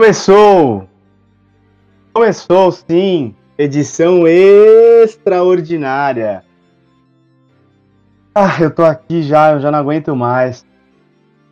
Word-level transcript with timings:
Começou! 0.00 0.88
Começou 2.14 2.72
sim! 2.72 3.36
Edição 3.58 4.26
extraordinária! 4.26 6.42
Ah, 8.34 8.56
eu 8.62 8.70
tô 8.70 8.82
aqui 8.82 9.22
já, 9.22 9.52
eu 9.52 9.60
já 9.60 9.70
não 9.70 9.78
aguento 9.78 10.16
mais. 10.16 10.64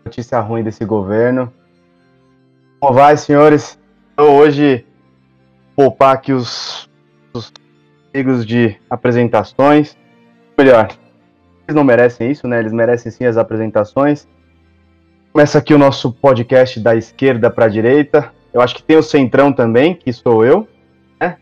Notícia 0.02 0.40
ruim 0.40 0.64
desse 0.64 0.86
governo. 0.86 1.52
Como 2.80 2.94
vai, 2.94 3.18
senhores? 3.18 3.78
Eu 4.16 4.32
hoje 4.32 4.86
poupar 5.76 6.14
aqui 6.14 6.32
os, 6.32 6.88
os 7.34 7.52
amigos 8.14 8.46
de 8.46 8.78
apresentações. 8.88 9.94
Melhor, 10.56 10.88
eles 11.66 11.76
não 11.76 11.84
merecem 11.84 12.30
isso, 12.30 12.48
né? 12.48 12.60
Eles 12.60 12.72
merecem 12.72 13.12
sim 13.12 13.26
as 13.26 13.36
apresentações. 13.36 14.26
Começa 15.34 15.58
aqui 15.58 15.74
o 15.74 15.78
nosso 15.78 16.10
podcast 16.10 16.80
da 16.80 16.96
esquerda 16.96 17.50
para 17.50 17.66
a 17.66 17.68
direita. 17.68 18.37
Eu 18.58 18.62
acho 18.62 18.74
que 18.74 18.82
tem 18.82 18.96
o 18.96 19.02
Centrão 19.04 19.52
também, 19.52 19.94
que 19.94 20.12
sou 20.12 20.44
eu. 20.44 20.66
Né? 21.20 21.36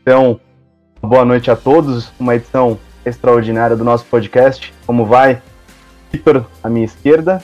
Então, 0.00 0.38
boa 1.02 1.24
noite 1.24 1.50
a 1.50 1.56
todos. 1.56 2.12
Uma 2.16 2.36
edição 2.36 2.78
extraordinária 3.04 3.74
do 3.74 3.82
nosso 3.82 4.04
podcast. 4.04 4.72
Como 4.86 5.04
vai? 5.04 5.42
Vitor, 6.12 6.46
à 6.62 6.68
minha 6.68 6.84
esquerda. 6.84 7.42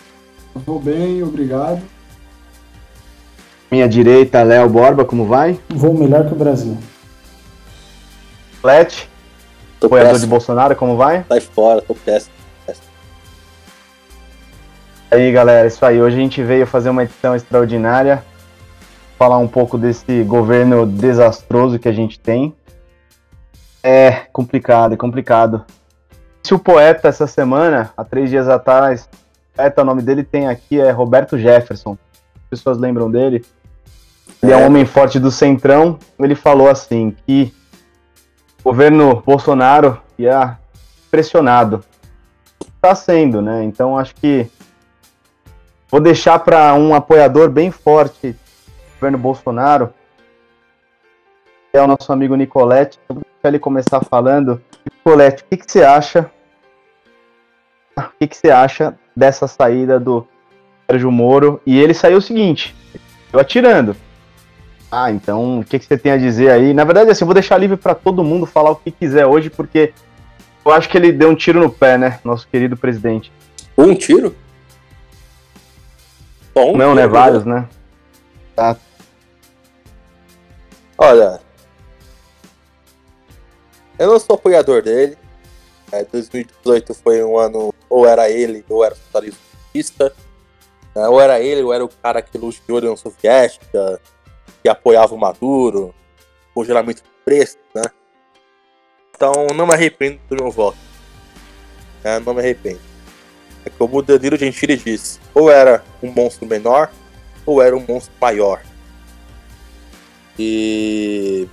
Vou 0.55 0.79
bem, 0.79 1.25
obrigado. 1.25 1.83
Minha 3.69 3.89
direita, 3.89 4.45
Léo 4.45 4.69
Borba, 4.69 5.05
como 5.05 5.27
vai? 5.27 5.59
Vou 5.69 5.93
melhor 5.93 6.29
que 6.29 6.33
o 6.33 6.37
Brasil. 6.37 6.79
Let, 8.63 9.09
apoiador 9.83 10.21
de 10.21 10.27
Bolsonaro, 10.29 10.77
como 10.77 10.97
vai? 10.97 11.25
Sai 11.29 11.41
fora, 11.41 11.83
tô 11.83 11.97
péssimo. 11.97 12.33
Aí, 15.11 15.33
galera, 15.33 15.67
isso 15.67 15.85
aí. 15.85 16.01
Hoje 16.01 16.15
a 16.15 16.21
gente 16.21 16.41
veio 16.45 16.65
fazer 16.65 16.91
uma 16.91 17.03
edição 17.03 17.35
extraordinária, 17.35 18.25
falar 19.21 19.37
um 19.37 19.47
pouco 19.47 19.77
desse 19.77 20.25
governo 20.25 20.87
desastroso 20.87 21.79
que 21.79 21.87
a 21.87 21.93
gente 21.93 22.19
tem. 22.19 22.57
É 23.83 24.13
complicado, 24.33 24.95
é 24.95 24.97
complicado. 24.97 25.63
Se 26.43 26.55
o 26.55 26.59
poeta 26.59 27.09
essa 27.09 27.27
semana, 27.27 27.93
há 27.95 28.03
três 28.03 28.31
dias 28.31 28.49
atrás, 28.49 29.07
o 29.53 29.57
poeta, 29.59 29.83
o 29.83 29.85
nome 29.85 30.01
dele 30.01 30.25
tem 30.25 30.49
aqui 30.49 30.81
é 30.81 30.91
Roberto 30.91 31.39
Jefferson. 31.39 31.99
As 32.35 32.49
pessoas 32.49 32.79
lembram 32.79 33.11
dele? 33.11 33.45
Ele 34.43 34.53
é 34.53 34.57
um 34.57 34.65
homem 34.65 34.87
forte 34.87 35.21
do 35.21 35.31
Centrão. 35.31 35.99
Ele 36.19 36.35
falou 36.35 36.71
assim 36.71 37.15
que 37.27 37.53
o 38.61 38.71
governo 38.71 39.17
Bolsonaro 39.21 40.01
ia 40.19 40.59
pressionado. 41.11 41.85
Está 42.75 42.95
sendo, 42.95 43.43
né? 43.43 43.65
Então 43.65 43.99
acho 43.99 44.15
que 44.15 44.47
vou 45.91 46.01
deixar 46.01 46.39
para 46.39 46.73
um 46.73 46.95
apoiador 46.95 47.51
bem 47.51 47.71
forte 47.71 48.35
governo 49.01 49.17
Bolsonaro, 49.17 49.95
é 51.73 51.81
o 51.81 51.87
nosso 51.87 52.13
amigo 52.13 52.37
Nicolete. 52.37 52.99
Eu 53.09 53.15
vou 53.15 53.25
deixar 53.25 53.49
ele 53.49 53.59
começar 53.59 54.01
falando. 54.05 54.61
Nicolete, 54.85 55.43
o 55.43 55.47
que, 55.47 55.57
que 55.57 55.73
você 55.73 55.83
acha? 55.83 56.31
O 57.97 58.03
que, 58.19 58.27
que 58.29 58.37
você 58.37 58.51
acha 58.51 58.95
dessa 59.17 59.47
saída 59.47 59.99
do 59.99 60.27
Sérgio 60.87 61.11
Moro? 61.11 61.61
E 61.65 61.79
ele 61.81 61.95
saiu 61.95 62.19
o 62.19 62.23
seguinte: 62.23 62.77
eu 63.33 63.41
atirando. 63.41 63.97
Ah, 64.93 65.11
então 65.11 65.61
o 65.61 65.65
que, 65.65 65.79
que 65.79 65.87
você 65.87 65.97
tem 65.97 66.13
a 66.13 66.19
dizer 66.19 66.51
aí? 66.51 66.75
Na 66.75 66.85
verdade, 66.85 67.11
assim, 67.11 67.23
eu 67.23 67.27
vou 67.27 67.35
deixar 67.35 67.57
livre 67.57 67.77
para 67.77 67.95
todo 67.95 68.25
mundo 68.25 68.45
falar 68.45 68.71
o 68.71 68.77
que 68.77 68.91
quiser 68.91 69.25
hoje, 69.25 69.49
porque 69.49 69.95
eu 70.65 70.73
acho 70.73 70.89
que 70.89 70.99
ele 70.99 71.13
deu 71.13 71.31
um 71.31 71.35
tiro 71.35 71.61
no 71.61 71.71
pé, 71.71 71.97
né? 71.97 72.19
Nosso 72.25 72.47
querido 72.49 72.77
presidente. 72.77 73.33
Um 73.79 73.95
tiro? 73.95 74.35
Um 76.55 76.77
Não, 76.77 76.95
né? 76.95 77.07
Vários, 77.07 77.45
né? 77.45 77.67
Tá. 78.55 78.77
Olha. 81.03 81.41
Eu 83.99 84.09
não 84.09 84.21
sou 84.21 84.35
apoiador 84.37 84.83
dele. 84.83 85.17
É, 85.91 86.05
2018 86.05 86.93
foi 86.93 87.25
um 87.25 87.39
ano, 87.39 87.75
ou 87.89 88.07
era 88.07 88.29
ele, 88.29 88.63
ou 88.69 88.85
era 88.85 88.95
socialista. 88.95 90.15
É, 90.95 91.09
ou 91.09 91.19
era 91.19 91.41
ele, 91.41 91.63
ou 91.63 91.73
era 91.73 91.83
o 91.83 91.89
cara 91.89 92.21
que 92.21 92.37
elogiou 92.37 92.77
a 92.77 92.81
União 92.81 92.97
Soviética 92.97 93.99
que 94.63 94.69
apoiava 94.69 95.15
o 95.15 95.19
Maduro, 95.19 95.95
congelamento 96.53 97.03
de 97.03 97.09
preço, 97.25 97.57
né? 97.75 97.83
Então 99.15 99.47
não 99.55 99.67
me 99.67 99.73
arrependo 99.73 100.21
do 100.29 100.37
meu 100.37 100.51
voto. 100.51 100.77
É, 102.05 102.21
não 102.21 102.35
me 102.35 102.41
arrependo. 102.41 102.81
É 103.65 103.71
como 103.71 103.99
o 103.99 104.03
Danilo 104.03 104.37
Gentili 104.37 104.77
disse, 104.77 105.19
ou 105.35 105.51
era 105.51 105.83
um 106.03 106.11
monstro 106.11 106.47
menor, 106.47 106.91
ou 107.47 107.63
era 107.63 107.75
um 107.75 107.85
monstro 107.87 108.13
maior. 108.21 108.63
E. 110.41 111.47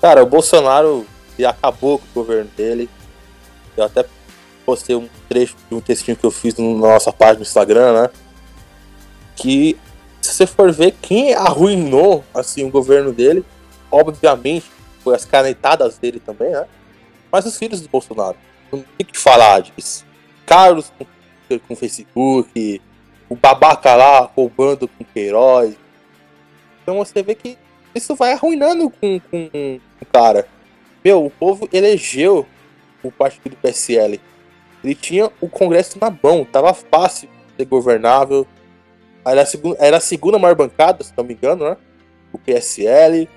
Cara, 0.00 0.22
o 0.22 0.26
Bolsonaro 0.26 1.04
acabou 1.44 1.98
com 1.98 2.04
o 2.04 2.22
governo 2.22 2.48
dele. 2.56 2.88
Eu 3.76 3.84
até 3.84 4.04
postei 4.64 4.94
um 4.94 5.08
trecho 5.28 5.56
de 5.68 5.74
um 5.74 5.80
textinho 5.80 6.16
que 6.16 6.24
eu 6.24 6.30
fiz 6.30 6.56
na 6.56 6.64
nossa 6.64 7.12
página 7.12 7.38
no 7.38 7.42
Instagram, 7.42 8.02
né? 8.02 8.10
Que 9.34 9.76
se 10.20 10.32
você 10.34 10.46
for 10.46 10.70
ver 10.70 10.94
quem 11.02 11.34
arruinou 11.34 12.22
assim 12.32 12.62
o 12.62 12.70
governo 12.70 13.12
dele, 13.12 13.44
obviamente 13.90 14.66
foi 15.02 15.16
as 15.16 15.24
canetadas 15.24 15.98
dele 15.98 16.20
também, 16.20 16.50
né? 16.50 16.66
Mas 17.32 17.44
os 17.44 17.56
filhos 17.56 17.80
do 17.80 17.88
Bolsonaro. 17.88 18.36
Não 18.70 18.84
tem 18.96 19.06
que 19.06 19.18
falar 19.18 19.62
disso. 19.62 20.06
Carlos 20.46 20.92
com, 20.96 21.58
com 21.58 21.74
Facebook, 21.74 22.80
o 23.28 23.34
babaca 23.34 23.96
lá 23.96 24.20
roubando 24.36 24.86
com 24.86 25.04
Queiroz. 25.04 25.74
Então 26.82 26.98
você 26.98 27.22
vê 27.22 27.34
que 27.34 27.58
isso 27.94 28.14
vai 28.14 28.32
arruinando 28.32 28.90
com, 28.90 29.20
com, 29.30 29.80
o 30.00 30.06
cara. 30.06 30.46
Meu, 31.04 31.24
o 31.26 31.30
povo 31.30 31.68
elegeu 31.72 32.46
o 33.02 33.10
partido 33.10 33.50
do 33.50 33.56
PSL. 33.56 34.20
Ele 34.82 34.94
tinha 34.94 35.30
o 35.40 35.48
Congresso 35.48 35.98
na 36.00 36.10
mão, 36.22 36.44
tava 36.44 36.72
fácil 36.72 37.28
ser 37.56 37.64
governável, 37.66 38.46
era 39.24 39.42
a, 39.42 39.46
segunda, 39.46 39.76
era 39.78 39.96
a 39.98 40.00
segunda 40.00 40.38
maior 40.38 40.54
bancada, 40.54 41.04
se 41.04 41.12
não 41.16 41.24
me 41.24 41.34
engano, 41.34 41.64
né? 41.64 41.76
O 42.32 42.38
PSL. 42.38 43.28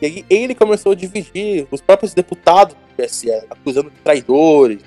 E 0.00 0.06
aí 0.06 0.24
ele 0.28 0.54
começou 0.54 0.92
a 0.92 0.94
dividir 0.94 1.66
os 1.70 1.80
próprios 1.80 2.14
deputados 2.14 2.74
do 2.74 2.96
PSL, 2.96 3.46
acusando 3.50 3.90
de 3.90 3.96
traidores. 3.98 4.80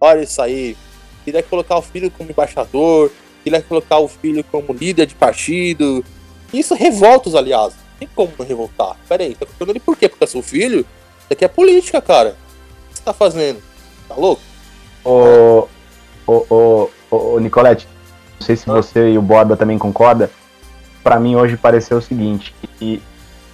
Olha 0.00 0.22
isso 0.22 0.40
aí. 0.40 0.76
Queria 1.24 1.42
colocar 1.42 1.76
o 1.76 1.82
filho 1.82 2.10
como 2.10 2.30
embaixador, 2.30 3.10
queria 3.44 3.62
colocar 3.62 3.98
o 3.98 4.08
filho 4.08 4.42
como 4.44 4.72
líder 4.72 5.06
de 5.06 5.14
partido. 5.14 6.04
Isso 6.52 6.74
revolta 6.74 7.28
os 7.28 7.34
aliados. 7.34 7.76
Tem 8.02 8.08
como 8.16 8.32
não 8.36 8.44
revoltar? 8.44 8.96
Pera 9.08 9.22
aí, 9.22 9.32
tá 9.36 9.46
colocando 9.46 9.70
ele 9.70 9.78
por 9.78 9.96
quê? 9.96 10.08
Porque 10.08 10.24
é 10.24 10.26
seu 10.26 10.42
filho? 10.42 10.80
Isso 10.80 11.28
aqui 11.30 11.44
é 11.44 11.48
política, 11.48 12.02
cara. 12.02 12.30
O 12.30 12.90
que 12.90 12.98
você 12.98 13.02
tá 13.04 13.12
fazendo? 13.12 13.62
Tá 14.08 14.16
louco? 14.16 14.42
Ô, 15.04 15.68
ô, 16.26 16.44
ô, 16.50 16.90
ô, 17.08 17.38
Nicolete, 17.38 17.86
não 18.40 18.44
sei 18.44 18.56
se 18.56 18.66
você 18.66 19.12
e 19.12 19.18
o 19.18 19.22
Borba 19.22 19.56
também 19.56 19.78
concorda, 19.78 20.32
para 21.00 21.20
mim 21.20 21.36
hoje 21.36 21.56
pareceu 21.56 21.98
o 21.98 22.02
seguinte, 22.02 22.52
que 22.76 23.00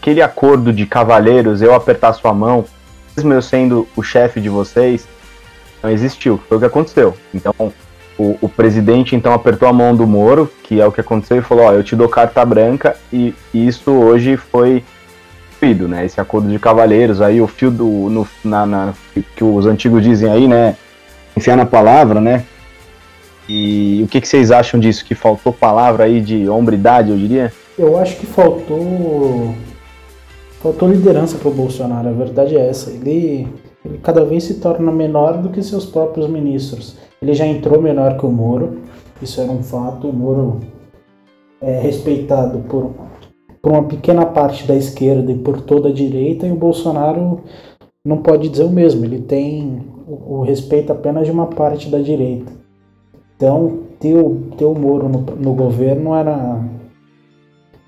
aquele 0.01 0.23
acordo 0.23 0.73
de 0.73 0.87
cavalheiros, 0.87 1.61
eu 1.61 1.75
apertar 1.75 2.15
sua 2.15 2.33
mão, 2.33 2.65
mesmo 3.15 3.35
eu 3.35 3.43
sendo 3.43 3.87
o 3.95 4.03
chefe 4.03 4.41
de 4.41 4.49
vocês, 4.49 5.07
não 5.83 5.91
existiu, 5.91 6.41
foi 6.49 6.57
o 6.57 6.61
que 6.61 6.67
aconteceu. 6.67 7.15
Então, 7.35 7.53
o, 8.19 8.37
o, 8.41 8.49
presidente 8.49 9.15
então 9.15 9.33
apertou 9.33 9.69
a 9.69 9.73
mão 9.73 9.95
do 9.95 10.07
Moro, 10.07 10.51
que 10.63 10.81
é 10.81 10.87
o 10.87 10.93
que 10.93 11.01
aconteceu, 11.01 11.37
e 11.37 11.43
falou, 11.43 11.67
ó, 11.67 11.73
eu 11.73 11.85
te 11.85 11.95
dou 11.95 12.09
carta 12.09 12.45
branca, 12.45 12.97
e, 13.13 13.35
isso 13.55 13.91
hoje 13.91 14.37
foi 14.37 14.83
cumprido, 15.53 15.89
né, 15.89 16.05
esse 16.05 16.21
acordo 16.21 16.49
de 16.49 16.59
cavalheiros, 16.59 17.21
aí 17.21 17.41
o 17.41 17.47
fio 17.47 17.71
do, 17.71 17.85
no, 17.85 18.29
na, 18.45 18.67
na, 18.67 18.95
que 19.37 19.45
os 19.45 19.67
antigos 19.67 20.03
dizem 20.03 20.31
aí, 20.31 20.49
né, 20.49 20.77
enfiar 21.37 21.57
na 21.57 21.67
palavra, 21.67 22.21
né, 22.21 22.45
e 23.49 24.03
o 24.05 24.09
que, 24.09 24.21
que 24.21 24.29
vocês 24.29 24.51
acham 24.51 24.79
disso? 24.79 25.05
Que 25.05 25.15
faltou 25.15 25.53
palavra 25.53 26.05
aí 26.05 26.21
de 26.21 26.49
hombridade, 26.49 27.11
eu 27.11 27.17
diria? 27.17 27.51
Eu 27.79 27.97
acho 27.97 28.17
que 28.17 28.27
faltou. 28.27 29.55
Faltou 30.61 30.91
liderança 30.91 31.39
para 31.39 31.49
o 31.49 31.55
Bolsonaro, 31.55 32.09
a 32.09 32.13
verdade 32.13 32.57
é 32.57 32.69
essa. 32.69 32.91
Ele, 32.91 33.49
ele 33.85 33.99
cada 33.99 34.25
vez 34.25 34.45
se 34.45 34.55
torna 34.55 34.91
menor 34.91 35.39
do 35.39 35.51
que 35.51 35.63
seus 35.63 35.87
próprios 35.87 36.29
ministros. 36.29 36.97
Ele 37.23 37.35
já 37.35 37.47
entrou 37.47 37.81
menor 37.81 38.17
que 38.17 38.27
o 38.27 38.31
Moro, 38.31 38.79
isso 39.23 39.41
era 39.41 39.51
um 39.51 39.63
fato. 39.63 40.09
O 40.09 40.13
Moro 40.13 40.61
é 41.61 41.81
respeitado 41.81 42.61
por, 42.61 42.93
por 43.63 43.73
uma 43.73 43.85
pequena 43.85 44.27
parte 44.27 44.67
da 44.67 44.75
esquerda 44.75 45.31
e 45.33 45.39
por 45.39 45.61
toda 45.61 45.89
a 45.89 45.93
direita, 45.93 46.47
e 46.47 46.53
o 46.53 46.57
Bolsonaro 46.57 47.41
não 48.05 48.19
pode 48.19 48.49
dizer 48.49 48.65
o 48.65 48.71
mesmo. 48.71 49.05
Ele 49.05 49.21
tem 49.21 49.83
o, 50.07 50.39
o 50.39 50.43
respeito 50.43 50.93
apenas 50.93 51.27
de 51.27 51.33
uma 51.33 51.47
parte 51.47 51.89
da 51.89 51.99
direita. 51.99 52.53
Então, 53.37 53.81
ter 54.01 54.17
o, 54.17 54.51
ter 54.57 54.65
o 54.65 54.75
Moro 54.75 55.09
no, 55.09 55.21
no 55.21 55.55
governo 55.55 56.15
era, 56.15 56.65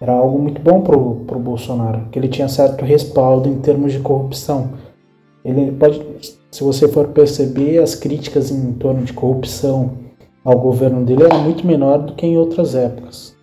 era 0.00 0.12
algo 0.12 0.38
muito 0.38 0.60
bom 0.60 0.80
para 0.80 0.96
o 0.96 1.40
Bolsonaro, 1.40 2.08
que 2.10 2.18
ele 2.18 2.28
tinha 2.28 2.48
certo 2.48 2.84
respaldo 2.84 3.48
em 3.48 3.58
termos 3.58 3.92
de 3.92 3.98
corrupção. 4.00 4.70
Ele 5.44 5.72
pode, 5.72 6.02
se 6.50 6.62
você 6.62 6.86
for 6.88 7.08
perceber, 7.08 7.78
as 7.78 7.94
críticas 7.94 8.50
em 8.50 8.72
torno 8.72 9.02
de 9.04 9.12
corrupção 9.12 9.92
ao 10.44 10.58
governo 10.58 11.04
dele 11.04 11.24
eram 11.24 11.42
muito 11.42 11.66
menor 11.66 11.98
do 11.98 12.14
que 12.14 12.26
em 12.26 12.36
outras 12.38 12.74
épocas. 12.74 13.34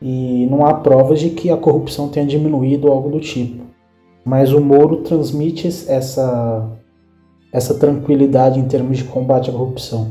e 0.00 0.46
não 0.50 0.66
há 0.66 0.74
provas 0.74 1.20
de 1.20 1.30
que 1.30 1.50
a 1.50 1.56
corrupção 1.56 2.08
tenha 2.08 2.26
diminuído 2.26 2.86
ou 2.86 2.92
algo 2.92 3.10
do 3.10 3.20
tipo. 3.20 3.64
Mas 4.24 4.52
o 4.52 4.60
Moro 4.60 4.98
transmite 4.98 5.66
essa, 5.66 6.68
essa 7.52 7.74
tranquilidade 7.74 8.58
em 8.60 8.64
termos 8.66 8.98
de 8.98 9.04
combate 9.04 9.48
à 9.50 9.52
corrupção. 9.52 10.08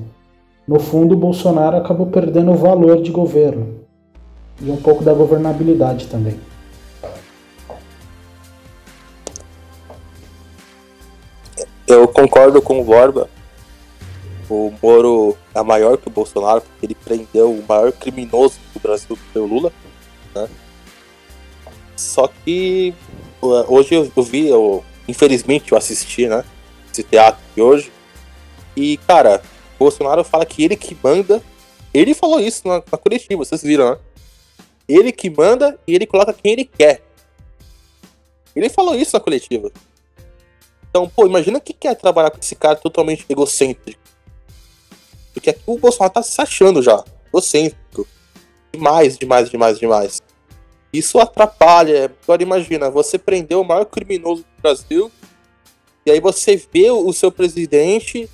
No 0.67 0.79
fundo, 0.79 1.13
o 1.13 1.17
Bolsonaro 1.17 1.77
acabou 1.77 2.07
perdendo 2.07 2.51
o 2.51 2.55
valor 2.55 3.01
de 3.01 3.11
governo 3.11 3.75
e 4.61 4.71
um 4.71 4.77
pouco 4.77 5.03
da 5.03 5.13
governabilidade 5.13 6.07
também. 6.07 6.35
Eu 11.87 12.07
concordo 12.07 12.61
com 12.61 12.79
o 12.79 12.83
Borba. 12.83 13.29
O 14.49 14.73
Moro 14.81 15.37
é 15.53 15.61
maior 15.61 15.97
que 15.97 16.07
o 16.07 16.11
Bolsonaro, 16.11 16.61
porque 16.61 16.85
ele 16.85 16.95
prendeu 16.95 17.51
o 17.51 17.63
maior 17.67 17.91
criminoso 17.91 18.59
do 18.73 18.79
Brasil, 18.79 19.15
que 19.15 19.33
foi 19.33 19.41
o 19.41 19.45
Lula. 19.45 19.71
Né? 20.33 20.47
Só 21.95 22.27
que 22.27 22.93
hoje 23.41 23.95
eu, 23.95 24.23
vi, 24.23 24.47
eu, 24.47 24.83
infelizmente 25.07 25.71
eu 25.71 25.77
assisti, 25.77 26.27
né? 26.27 26.43
Esse 26.91 27.03
teatro 27.03 27.41
de 27.55 27.61
hoje. 27.61 27.91
E, 28.75 28.97
cara, 28.97 29.41
Bolsonaro 29.79 30.23
fala 30.23 30.45
que 30.45 30.63
ele 30.63 30.75
que 30.75 30.97
manda. 31.01 31.41
Ele 31.93 32.13
falou 32.13 32.39
isso 32.39 32.67
na, 32.67 32.75
na 32.91 32.97
coletiva, 32.97 33.43
vocês 33.43 33.61
viram, 33.61 33.91
né? 33.91 33.97
Ele 34.87 35.11
que 35.11 35.29
manda 35.29 35.79
e 35.87 35.95
ele 35.95 36.05
coloca 36.05 36.33
quem 36.33 36.51
ele 36.51 36.65
quer. 36.65 37.01
Ele 38.55 38.69
falou 38.69 38.95
isso 38.95 39.15
na 39.15 39.19
coletiva. 39.19 39.71
Então, 40.95 41.09
pô, 41.09 41.25
imagina 41.25 41.57
o 41.57 41.61
que 41.61 41.89
é 41.89 41.93
trabalhar 41.93 42.31
com 42.31 42.39
esse 42.39 42.55
cara 42.55 42.77
totalmente 42.77 43.25
egocêntrico. 43.27 43.99
Porque 45.33 45.49
aqui 45.49 45.59
o 45.65 45.77
Bolsonaro 45.77 46.13
tá 46.13 46.23
se 46.23 46.41
achando 46.41 46.81
já. 46.81 47.03
Egocêntrico. 47.27 48.07
Demais, 48.71 49.17
demais, 49.17 49.49
demais, 49.49 49.77
demais. 49.77 50.21
Isso 50.93 51.19
atrapalha. 51.19 52.09
Agora 52.23 52.41
imagina, 52.41 52.89
você 52.89 53.17
prendeu 53.17 53.59
o 53.59 53.65
maior 53.65 53.83
criminoso 53.83 54.43
do 54.43 54.61
Brasil. 54.61 55.11
E 56.05 56.11
aí 56.11 56.21
você 56.21 56.55
vê 56.55 56.89
o 56.89 57.11
seu 57.11 57.29
presidente 57.29 58.29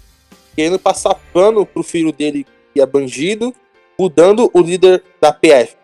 querendo 0.55 0.77
passar 0.77 1.15
pano 1.33 1.65
pro 1.65 1.81
filho 1.81 2.11
dele 2.11 2.45
que 2.75 2.79
é 2.79 2.85
bandido, 2.85 3.55
mudando 3.97 4.51
o 4.53 4.61
líder 4.61 5.03
da 5.19 5.33
PF. 5.33 5.75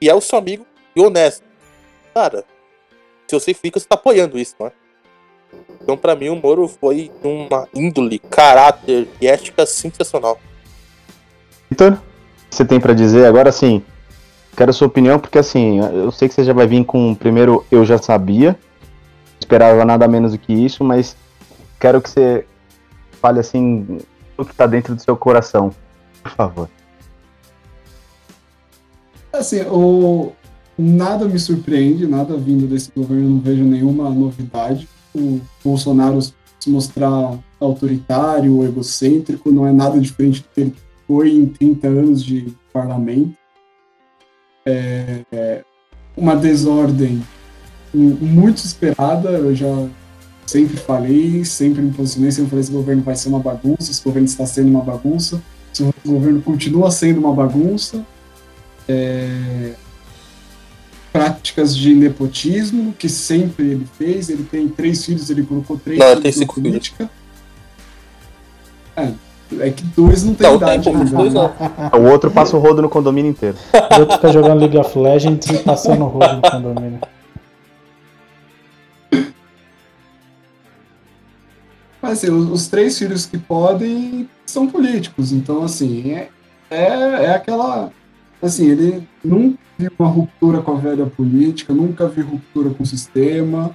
Que 0.00 0.10
é 0.10 0.14
o 0.16 0.20
seu 0.20 0.36
amigo 0.36 0.66
e 0.96 1.00
honesto. 1.00 1.44
Cara, 2.12 2.44
se 3.28 3.38
você 3.38 3.54
fica, 3.54 3.78
você 3.78 3.86
tá 3.86 3.94
apoiando 3.94 4.36
isso, 4.36 4.56
não 4.58 4.66
é? 4.66 4.72
Então, 5.88 5.96
para 5.96 6.14
mim, 6.14 6.28
o 6.28 6.36
Moro 6.36 6.68
foi 6.68 7.10
uma 7.24 7.66
índole, 7.74 8.18
caráter 8.18 9.08
e 9.18 9.26
ética 9.26 9.64
sensacional. 9.64 10.38
Vitor, 11.70 11.92
o 11.92 11.96
que 12.50 12.56
você 12.56 12.64
tem 12.64 12.78
para 12.78 12.92
dizer? 12.92 13.24
Agora 13.24 13.50
sim, 13.50 13.82
quero 14.54 14.70
a 14.70 14.74
sua 14.74 14.86
opinião, 14.86 15.18
porque 15.18 15.38
assim, 15.38 15.78
eu 15.78 16.10
sei 16.10 16.28
que 16.28 16.34
você 16.34 16.44
já 16.44 16.52
vai 16.52 16.66
vir 16.66 16.84
com 16.84 17.14
primeiro 17.14 17.64
eu 17.70 17.86
já 17.86 17.96
sabia, 17.96 18.54
esperava 19.40 19.82
nada 19.84 20.06
menos 20.06 20.32
do 20.32 20.38
que 20.38 20.52
isso, 20.52 20.84
mas 20.84 21.16
quero 21.80 22.02
que 22.02 22.10
você 22.10 22.44
fale 23.12 23.40
assim 23.40 23.98
o 24.36 24.44
que 24.44 24.54
tá 24.54 24.66
dentro 24.66 24.94
do 24.94 25.00
seu 25.00 25.16
coração, 25.16 25.74
por 26.22 26.32
favor. 26.32 26.68
Assim, 29.32 29.62
o... 29.62 30.32
nada 30.76 31.24
me 31.26 31.38
surpreende, 31.38 32.06
nada 32.06 32.36
vindo 32.36 32.66
desse 32.66 32.92
governo, 32.94 33.30
não 33.30 33.40
vejo 33.40 33.64
nenhuma 33.64 34.10
novidade 34.10 34.86
o 35.18 35.40
Bolsonaro 35.64 36.20
se 36.22 36.70
mostrar 36.70 37.38
autoritário, 37.60 38.64
egocêntrico, 38.64 39.50
não 39.50 39.66
é 39.66 39.72
nada 39.72 40.00
diferente 40.00 40.42
do 40.42 40.48
que 40.54 40.60
ele 40.60 40.74
foi 41.06 41.30
em 41.30 41.46
30 41.46 41.88
anos 41.88 42.24
de 42.24 42.52
parlamento. 42.72 43.36
É, 44.66 45.22
é 45.32 45.64
uma 46.16 46.36
desordem 46.36 47.22
muito 47.94 48.58
esperada, 48.58 49.30
eu 49.30 49.54
já 49.54 49.88
sempre 50.46 50.76
falei, 50.76 51.44
sempre 51.44 51.80
me 51.82 51.92
posicionei, 51.92 52.30
sempre 52.30 52.50
falei 52.50 52.62
esse 52.62 52.72
governo 52.72 53.02
vai 53.02 53.16
ser 53.16 53.28
uma 53.28 53.38
bagunça, 53.38 53.90
esse 53.90 54.02
governo 54.02 54.26
está 54.26 54.46
sendo 54.46 54.68
uma 54.68 54.82
bagunça, 54.82 55.42
esse 55.72 55.84
governo 56.04 56.42
continua 56.42 56.90
sendo 56.90 57.20
uma 57.20 57.32
bagunça. 57.32 58.04
É, 58.88 59.74
práticas 61.12 61.76
de 61.76 61.94
nepotismo, 61.94 62.92
que 62.92 63.08
sempre 63.08 63.66
ele 63.66 63.86
fez. 63.96 64.28
Ele 64.28 64.44
tem 64.44 64.68
três 64.68 65.04
filhos, 65.04 65.30
ele 65.30 65.42
colocou 65.42 65.78
três 65.78 65.98
não, 65.98 66.16
filhos 66.16 66.36
na 66.40 66.46
política. 66.46 67.10
É, 68.96 69.12
é 69.60 69.70
que 69.70 69.82
dois 69.84 70.24
não 70.24 70.34
tem 70.34 70.46
não, 70.46 70.56
idade. 70.56 70.84
Tem, 70.84 71.04
dois, 71.04 71.32
não. 71.32 71.52
O 71.98 72.10
outro 72.10 72.30
passa 72.30 72.56
o 72.56 72.60
rodo 72.60 72.82
no 72.82 72.88
condomínio 72.88 73.30
inteiro. 73.30 73.56
O 73.96 74.00
outro 74.00 74.16
fica 74.16 74.32
jogando 74.32 74.60
League 74.60 74.76
of 74.76 74.98
Legends 74.98 75.48
e 75.48 75.58
passando 75.58 76.04
o 76.04 76.08
rodo 76.08 76.36
no 76.36 76.42
condomínio. 76.42 77.00
Mas 82.00 82.12
assim, 82.12 82.30
os, 82.30 82.50
os, 82.50 82.68
três 82.68 82.96
filhos 82.96 83.26
que 83.26 83.36
podem 83.36 84.28
são 84.46 84.68
políticos, 84.68 85.32
então 85.32 85.64
assim, 85.64 86.12
é, 86.12 86.28
é, 86.70 87.24
é 87.24 87.34
aquela. 87.34 87.90
Assim, 88.40 88.70
ele 88.70 89.08
não 89.24 89.56
vi 89.76 89.88
uma 89.98 90.08
ruptura 90.08 90.60
com 90.60 90.72
a 90.72 90.76
velha 90.76 91.06
política, 91.06 91.72
nunca 91.72 92.08
vi 92.08 92.20
ruptura 92.20 92.70
com 92.70 92.82
o 92.82 92.86
sistema. 92.86 93.74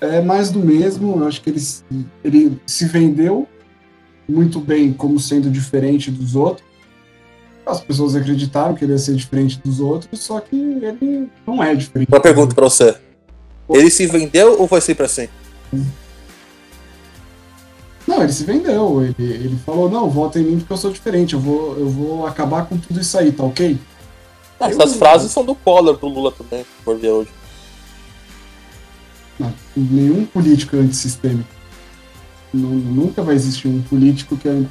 É 0.00 0.20
mais 0.20 0.50
do 0.50 0.60
mesmo, 0.60 1.20
eu 1.20 1.26
acho 1.26 1.42
que 1.42 1.50
ele, 1.50 1.60
ele 2.22 2.60
se 2.64 2.84
vendeu 2.86 3.48
muito 4.28 4.60
bem 4.60 4.92
como 4.92 5.18
sendo 5.18 5.50
diferente 5.50 6.10
dos 6.10 6.36
outros. 6.36 6.66
As 7.66 7.80
pessoas 7.80 8.14
acreditaram 8.14 8.74
que 8.74 8.84
ele 8.84 8.92
ia 8.92 8.98
ser 8.98 9.14
diferente 9.14 9.60
dos 9.62 9.80
outros, 9.80 10.20
só 10.20 10.40
que 10.40 10.56
ele 10.56 11.28
não 11.46 11.62
é 11.62 11.74
diferente. 11.74 12.08
Uma 12.08 12.20
pergunta 12.20 12.54
para 12.54 12.64
você. 12.64 12.96
Ele 13.68 13.90
se 13.90 14.06
vendeu 14.06 14.58
ou 14.58 14.66
foi 14.66 14.80
sempre 14.80 15.04
assim? 15.04 15.28
Não, 18.08 18.22
ele 18.22 18.32
se 18.32 18.42
vendeu. 18.42 19.04
Ele, 19.04 19.14
ele 19.18 19.58
falou: 19.66 19.90
não, 19.90 20.08
vota 20.08 20.40
em 20.40 20.44
mim 20.44 20.58
porque 20.58 20.72
eu 20.72 20.78
sou 20.78 20.90
diferente. 20.90 21.34
Eu 21.34 21.40
vou, 21.40 21.76
eu 21.76 21.90
vou 21.90 22.26
acabar 22.26 22.64
com 22.64 22.78
tudo 22.78 22.98
isso 22.98 23.18
aí, 23.18 23.30
tá 23.30 23.44
ok? 23.44 23.78
Essas 24.58 24.92
eu... 24.92 24.98
frases 24.98 25.30
são 25.30 25.44
do 25.44 25.54
Collor, 25.54 25.98
do 25.98 26.08
Lula 26.08 26.32
também, 26.32 26.64
por 26.82 26.96
ver 26.96 27.10
hoje. 27.10 27.30
Não, 29.38 29.52
nenhum 29.76 30.24
político 30.24 30.74
é 30.74 30.78
antissistêmico. 30.78 31.48
Nunca 32.52 33.22
vai 33.22 33.34
existir 33.34 33.68
um 33.68 33.82
político 33.82 34.38
que 34.38 34.48
é. 34.48 34.62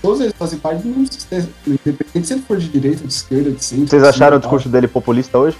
Todos 0.00 0.20
eles 0.20 0.34
fazem 0.38 0.60
parte 0.60 0.82
do 0.82 0.88
mesmo 0.88 1.12
sistema. 1.12 1.48
Independente 1.66 2.28
se 2.28 2.34
ele 2.34 2.42
for 2.42 2.56
de 2.56 2.68
direita, 2.68 3.04
de 3.04 3.12
esquerda, 3.12 3.50
de 3.50 3.64
centro. 3.64 3.88
Vocês 3.88 4.04
acharam 4.04 4.36
o 4.36 4.40
discurso 4.40 4.68
dele 4.68 4.86
populista 4.86 5.36
hoje? 5.36 5.56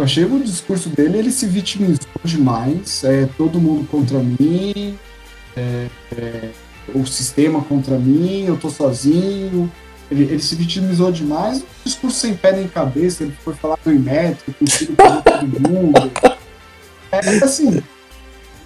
Eu 0.00 0.04
achei 0.04 0.24
o 0.24 0.40
discurso 0.40 0.88
dele, 0.88 1.18
ele 1.18 1.30
se 1.30 1.44
vitimizou 1.44 2.08
demais. 2.24 3.04
É 3.04 3.28
todo 3.36 3.60
mundo 3.60 3.86
contra 3.86 4.18
mim, 4.18 4.98
é, 5.54 5.88
é, 6.16 6.48
o 6.94 7.04
sistema 7.04 7.60
contra 7.60 7.98
mim, 7.98 8.46
eu 8.46 8.56
tô 8.56 8.70
sozinho. 8.70 9.70
Ele, 10.10 10.22
ele 10.22 10.40
se 10.40 10.54
vitimizou 10.54 11.12
demais, 11.12 11.58
um 11.58 11.64
discurso 11.84 12.18
sem 12.18 12.34
pé 12.34 12.52
nem 12.52 12.66
cabeça, 12.66 13.24
ele 13.24 13.34
foi 13.44 13.52
falar 13.52 13.78
do 13.84 13.92
Imetro, 13.92 14.54
com 14.54 14.64
o 14.64 15.22
todo 15.22 15.68
mundo. 15.68 16.10
É 17.12 17.44
assim, 17.44 17.82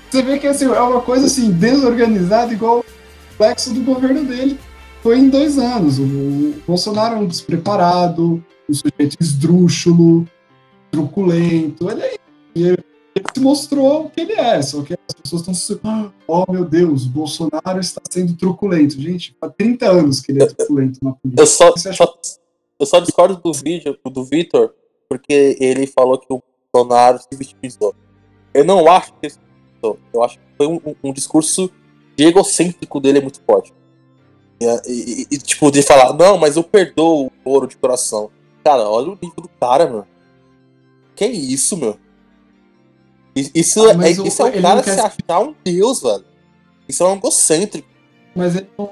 você 0.09 0.23
vê 0.23 0.38
que 0.38 0.47
assim, 0.47 0.67
é 0.67 0.81
uma 0.81 1.00
coisa 1.00 1.26
assim, 1.26 1.50
desorganizada, 1.50 2.53
igual 2.53 2.79
o 2.79 2.85
complexo 3.33 3.75
do 3.75 3.81
governo 3.81 4.25
dele. 4.25 4.57
Foi 5.03 5.19
em 5.19 5.29
dois 5.29 5.59
anos. 5.59 5.99
O 5.99 6.55
Bolsonaro 6.64 7.17
é 7.17 7.19
um 7.19 7.26
despreparado, 7.26 8.43
um 8.69 8.73
sujeito 8.73 9.17
esdrúxulo, 9.21 10.26
truculento. 10.95 11.91
Ele 11.91 12.03
é 12.03 12.17
ele 12.55 12.85
ele 13.15 13.25
se 13.33 13.41
mostrou 13.41 14.07
o 14.07 14.11
que 14.11 14.23
ele 14.23 14.33
é, 14.33 14.61
só 14.61 14.83
que 14.83 14.93
as 14.93 15.15
pessoas 15.15 15.43
estão 15.43 15.55
se. 15.55 15.81
Oh, 16.27 16.51
meu 16.51 16.65
Deus, 16.65 17.07
Bolsonaro 17.07 17.79
está 17.79 18.03
sendo 18.11 18.37
truculento. 18.37 19.01
Gente, 19.01 19.37
há 19.41 19.49
30 19.49 19.89
anos 19.89 20.21
que 20.21 20.33
ele 20.33 20.43
é 20.43 20.47
truculento 20.47 20.99
na 21.01 21.13
política. 21.13 21.43
Eu 21.43 21.47
só, 21.47 21.73
só, 21.77 22.19
eu 22.79 22.87
só 22.87 22.99
discordo 22.99 23.37
do 23.37 23.53
vídeo 23.53 23.97
do 24.05 24.25
Vitor, 24.25 24.75
porque 25.09 25.57
ele 25.61 25.87
falou 25.87 26.19
que 26.19 26.27
o 26.29 26.43
Bolsonaro 26.73 27.19
se 27.21 27.29
vitimizou. 27.39 27.95
Eu 28.53 28.65
não 28.65 28.91
acho 28.91 29.13
que 29.13 29.27
ele 29.27 29.33
se 29.33 29.39
vitimizou. 29.39 29.99
Eu 30.13 30.23
acho 30.25 30.39
que 30.39 30.45
foi 30.57 30.67
um, 30.67 30.81
um 31.05 31.13
discurso 31.13 31.71
de 32.17 32.25
egocêntrico 32.25 32.99
dele 32.99 33.19
é 33.19 33.23
muito 33.23 33.41
forte. 33.47 33.73
E, 34.61 34.67
e, 34.89 35.27
e, 35.31 35.39
tipo, 35.39 35.71
de 35.71 35.83
falar, 35.83 36.13
não, 36.15 36.37
mas 36.37 36.57
eu 36.57 36.65
perdoo 36.65 37.31
o 37.45 37.51
ouro 37.51 37.69
de 37.69 37.77
coração. 37.77 38.29
Cara, 38.65 38.89
olha 38.89 39.11
o 39.11 39.19
nível 39.21 39.43
do 39.43 39.49
cara, 39.61 39.87
mano. 39.87 40.07
Que 41.14 41.26
isso, 41.26 41.76
meu? 41.76 41.97
Isso, 43.35 43.85
ah, 43.85 43.92
é, 43.92 43.97
o, 43.97 44.26
isso 44.26 44.42
é 44.42 44.59
o 44.59 44.62
cara 44.62 44.83
se 44.83 44.90
achar 44.90 45.40
um 45.40 45.54
deus, 45.64 46.00
velho. 46.00 46.25
Isso 46.88 47.02
é 47.02 47.09
um 47.09 47.16
egocêntrico. 47.16 47.88
Mas 48.35 48.56
ele, 48.56 48.68
não, 48.78 48.90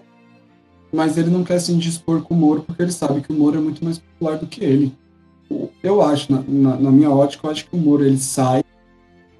mas 0.92 1.16
ele 1.16 1.30
não 1.30 1.44
quer 1.44 1.60
se 1.60 1.72
indispor 1.72 2.22
com 2.22 2.34
o 2.34 2.36
Moro 2.36 2.62
porque 2.62 2.82
ele 2.82 2.92
sabe 2.92 3.20
que 3.20 3.32
o 3.32 3.34
Moro 3.34 3.58
é 3.58 3.60
muito 3.60 3.84
mais 3.84 3.98
popular 3.98 4.38
do 4.38 4.46
que 4.46 4.64
ele. 4.64 4.94
Eu 5.82 6.02
acho, 6.02 6.32
na, 6.32 6.42
na, 6.46 6.76
na 6.76 6.90
minha 6.90 7.10
ótica, 7.10 7.46
eu 7.46 7.50
acho 7.50 7.66
que 7.68 7.76
o 7.76 7.78
Moro 7.78 8.04
ele 8.04 8.18
sai 8.18 8.64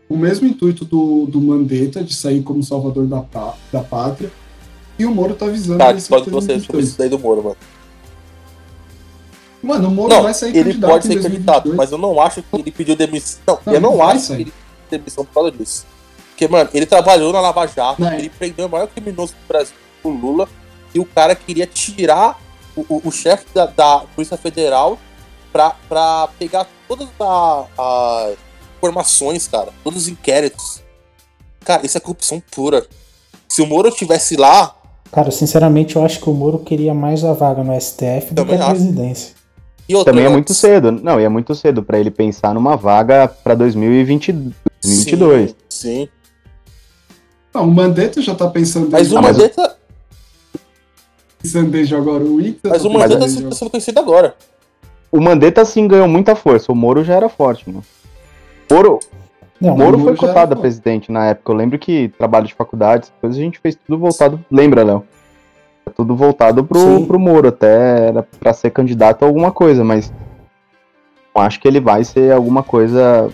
o 0.08 0.16
mesmo 0.16 0.46
intuito 0.46 0.84
do, 0.84 1.26
do 1.26 1.40
Mandetta, 1.40 2.04
de 2.04 2.14
sair 2.14 2.42
como 2.42 2.62
salvador 2.62 3.06
da, 3.06 3.24
da 3.72 3.80
pátria. 3.80 4.30
E 4.98 5.06
o 5.06 5.14
Moro 5.14 5.34
tá 5.34 5.46
visando. 5.46 5.78
Tá, 5.78 5.94
pode 6.08 6.30
você 6.30 6.60
sobre 6.60 6.82
isso 6.82 6.98
daí 6.98 7.08
do 7.08 7.18
Moro, 7.18 7.42
mano. 7.42 7.56
Mano, 9.62 9.88
o 9.88 9.90
Moro 9.90 10.12
Não, 10.12 10.22
vai 10.24 10.34
sair 10.34 10.50
ele 10.56 10.70
candidato 10.70 10.90
pode 10.90 11.06
em 11.06 11.10
ser 11.10 11.14
2022. 11.20 11.54
candidato, 11.54 11.76
mas 11.76 11.92
eu 11.92 11.98
não 11.98 12.20
acho 12.20 12.42
que 12.42 12.56
ele 12.56 12.70
pediu 12.72 12.96
demissão. 12.96 13.40
Não, 13.46 13.58
Não, 13.64 13.72
eu 13.74 13.80
não 13.80 13.90
ele 13.90 13.98
vai 13.98 14.16
acho 14.16 14.26
sair. 14.26 14.36
que 14.36 14.42
ele 14.42 14.52
pediu 14.52 14.98
demissão 14.98 15.24
por 15.24 15.34
causa 15.34 15.50
disso. 15.52 15.86
Porque, 16.30 16.48
mano, 16.48 16.70
ele 16.74 16.86
trabalhou 16.86 17.32
na 17.32 17.40
Lava 17.40 17.66
Jato, 17.66 18.00
Não, 18.02 18.12
ele 18.12 18.28
prendeu 18.28 18.66
o 18.66 18.68
maior 18.68 18.88
criminoso 18.88 19.34
do 19.34 19.46
Brasil, 19.46 19.74
o 20.02 20.08
Lula, 20.10 20.48
e 20.94 20.98
o 20.98 21.04
cara 21.04 21.34
queria 21.36 21.66
tirar 21.66 22.38
o, 22.74 22.80
o, 22.88 23.02
o 23.08 23.12
chefe 23.12 23.46
da, 23.54 23.66
da 23.66 23.98
Polícia 24.14 24.36
Federal 24.36 24.98
pra, 25.52 25.76
pra 25.88 26.28
pegar 26.38 26.66
todas 26.88 27.06
as 27.20 28.36
informações, 28.78 29.46
cara, 29.46 29.72
todos 29.84 30.02
os 30.02 30.08
inquéritos. 30.08 30.82
Cara, 31.64 31.86
isso 31.86 31.96
é 31.96 32.00
corrupção 32.00 32.42
pura. 32.50 32.84
Se 33.48 33.62
o 33.62 33.66
Moro 33.66 33.88
estivesse 33.88 34.36
lá, 34.36 34.74
Cara, 35.12 35.30
sinceramente, 35.30 35.94
eu 35.96 36.04
acho 36.04 36.18
que 36.20 36.30
o 36.30 36.32
Moro 36.32 36.58
queria 36.60 36.94
mais 36.94 37.22
a 37.22 37.34
vaga 37.34 37.62
no 37.62 37.78
STF 37.78 38.32
do 38.32 38.46
que 38.46 38.54
a 38.54 38.60
acho. 38.60 38.70
presidência. 38.70 39.34
E 39.92 39.94
outra, 39.96 40.12
Também 40.12 40.26
é 40.26 40.28
muito 40.28 40.52
cedo. 40.54 40.90
Não, 40.92 41.20
e 41.20 41.24
é 41.24 41.28
muito 41.28 41.54
cedo 41.54 41.82
pra 41.82 41.98
ele 41.98 42.10
pensar 42.10 42.52
numa 42.54 42.76
vaga 42.76 43.28
pra 43.28 43.54
2020, 43.54 44.32
2022. 44.32 45.50
Sim, 45.50 45.56
sim. 45.68 46.08
Não, 47.54 47.64
o 47.64 47.70
Mandetta 47.74 48.20
já 48.22 48.34
tá 48.34 48.48
pensando 48.48 48.88
Mas 48.90 49.08
desde- 49.08 49.14
o 49.16 49.22
mas 49.22 49.36
o- 49.36 49.40
Mandetta, 49.40 49.76
pensando 51.42 51.70
desde 51.70 51.94
agora. 51.94 52.24
O 52.24 52.40
Ita 52.40 52.68
mas 52.70 52.82
tá 52.82 52.88
o 52.88 52.90
pensando 52.90 52.92
Mandetta 53.00 53.18
desde 53.20 53.42
tá 53.44 53.54
sendo 53.54 53.70
conhecido 53.70 54.00
agora. 54.00 54.34
O 55.10 55.20
Mandetta 55.20 55.64
sim 55.64 55.86
ganhou 55.86 56.08
muita 56.08 56.34
força. 56.34 56.72
O 56.72 56.74
Moro 56.74 57.04
já 57.04 57.14
era 57.14 57.28
forte, 57.28 57.68
né? 57.70 57.80
Moro, 58.70 58.98
Não, 59.60 59.74
o 59.74 59.78
Moro 59.78 59.98
Moro 59.98 60.16
foi 60.16 60.26
cotado 60.26 60.54
a 60.54 60.56
presidente 60.56 61.12
na 61.12 61.26
época. 61.26 61.52
Eu 61.52 61.56
lembro 61.56 61.78
que 61.78 62.08
trabalho 62.16 62.46
de 62.46 62.54
faculdade, 62.54 63.08
coisas 63.20 63.38
a 63.38 63.42
gente 63.42 63.58
fez 63.60 63.76
tudo 63.76 63.98
voltado. 63.98 64.42
Lembra, 64.50 64.82
Léo? 64.82 65.04
Tudo 65.96 66.16
voltado 66.16 66.64
pro, 66.64 66.78
Sim. 66.78 67.04
pro 67.06 67.18
Moro, 67.18 67.48
até 67.48 68.08
era 68.08 68.22
pra 68.22 68.52
ser 68.52 68.70
candidato 68.70 69.24
a 69.24 69.26
alguma 69.26 69.50
coisa, 69.50 69.84
mas 69.84 70.12
acho 71.34 71.60
que 71.60 71.68
ele 71.68 71.80
vai 71.80 72.04
ser 72.04 72.32
alguma 72.32 72.62
coisa 72.62 73.30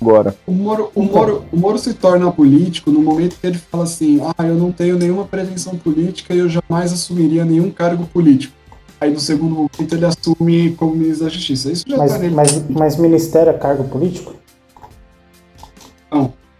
agora. 0.00 0.34
O 0.46 0.52
Moro, 0.52 0.90
o, 0.94 1.02
Moro, 1.02 1.44
o 1.52 1.56
Moro 1.56 1.78
se 1.78 1.92
torna 1.94 2.30
político 2.30 2.90
no 2.90 3.00
momento 3.00 3.38
que 3.38 3.46
ele 3.46 3.58
fala 3.58 3.84
assim: 3.84 4.20
ah, 4.22 4.46
eu 4.46 4.54
não 4.54 4.72
tenho 4.72 4.96
nenhuma 4.96 5.24
pretensão 5.24 5.76
política 5.76 6.34
e 6.34 6.38
eu 6.38 6.48
jamais 6.48 6.92
assumiria 6.92 7.44
nenhum 7.44 7.70
cargo 7.70 8.06
político. 8.06 8.54
Aí 9.00 9.10
no 9.10 9.20
segundo 9.20 9.54
momento 9.54 9.94
ele 9.94 10.04
assume 10.04 10.72
como 10.74 10.94
ministro 10.94 11.24
da 11.24 11.30
Justiça. 11.30 11.72
Isso 11.72 11.84
já 11.88 11.96
Mas, 11.96 12.12
tá 12.12 12.18
nele. 12.18 12.34
mas, 12.34 12.68
mas 12.68 12.96
ministério 12.96 13.50
é 13.50 13.54
cargo 13.54 13.84
político? 13.84 14.34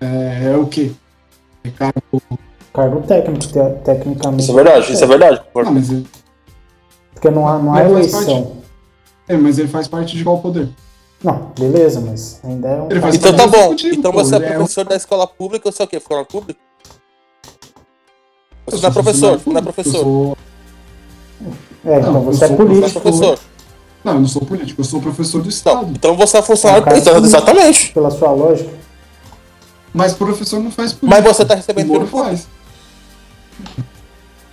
É, 0.01 0.53
é 0.53 0.57
o 0.57 0.67
quê? 0.67 0.93
É 1.63 1.71
cargo. 1.71 2.23
Cargo 2.73 3.01
técnico, 3.03 3.41
te- 3.41 3.83
tecnicamente. 3.85 4.43
Isso 4.45 4.53
é 4.53 4.55
verdade, 4.55 4.93
isso 4.93 5.05
é 5.05 5.07
verdade. 5.07 5.41
Ah, 5.57 5.71
mas, 5.71 5.91
ele, 5.91 6.07
Porque 7.15 7.31
não 7.31 7.47
há, 7.49 7.59
não 7.59 7.75
há 7.75 7.83
Mas 7.83 7.91
eleição. 7.91 8.57
é, 9.29 9.37
mas 9.37 9.59
ele 9.59 9.69
faz 9.69 9.89
parte 9.89 10.17
de 10.17 10.23
qual 10.23 10.39
poder? 10.39 10.69
Não, 11.23 11.53
beleza, 11.59 12.01
mas 12.01 12.41
ainda 12.45 12.69
é 12.69 12.81
um. 12.81 12.91
Ele 12.91 13.01
faz 13.01 13.15
Então 13.17 13.33
tá 13.35 13.49
parte 13.49 13.87
do 13.87 13.91
bom. 13.93 13.99
Então 13.99 14.13
pô, 14.13 14.25
você 14.25 14.37
é 14.37 14.39
é 14.39 14.53
professor 14.53 14.85
da 14.85 14.97
escola 14.97 15.27
pública 15.27 15.69
ou 15.69 15.73
sei 15.73 15.85
o 15.85 15.89
quê? 15.89 15.97
Escola 15.97 16.25
pública? 16.25 16.61
Você 18.67 18.77
não 18.83 18.89
é 18.89 18.93
professor, 18.93 19.39
você 19.39 19.51
não 19.51 19.59
é 19.59 19.63
professor. 19.63 20.01
sou- 20.03 20.37
É, 21.85 21.99
então 21.99 22.13
Não, 22.13 22.21
você 22.23 22.45
é 22.45 22.49
não 22.49 22.55
é 22.55 22.59
político 22.59 23.01
professor. 23.01 23.39
Não, 24.05 24.15
eu 24.15 24.21
não 24.21 24.29
sou 24.29 24.43
político, 24.43 24.81
eu 24.81 24.85
sou 24.85 25.01
professor 25.01 25.39
do 25.39 25.45
Não, 25.45 25.49
Estado. 25.51 25.91
então 25.91 26.17
você 26.17 26.39
é 26.39 26.43
funcionário. 26.43 26.89
É 26.89 26.97
Exa- 26.97 27.11
público. 27.13 27.27
Exatamente. 27.27 27.93
pela 27.93 28.11
sua 28.11 28.31
lógica. 28.31 28.71
Mas 29.93 30.13
professor 30.15 30.61
não 30.61 30.71
faz 30.71 30.93
Mas 30.93 31.01
política. 31.01 31.35
você 31.35 31.45
tá 31.45 31.55
o 31.55 31.57
recebendo 31.57 31.91
pelo 31.93 32.07
faz. 32.07 32.47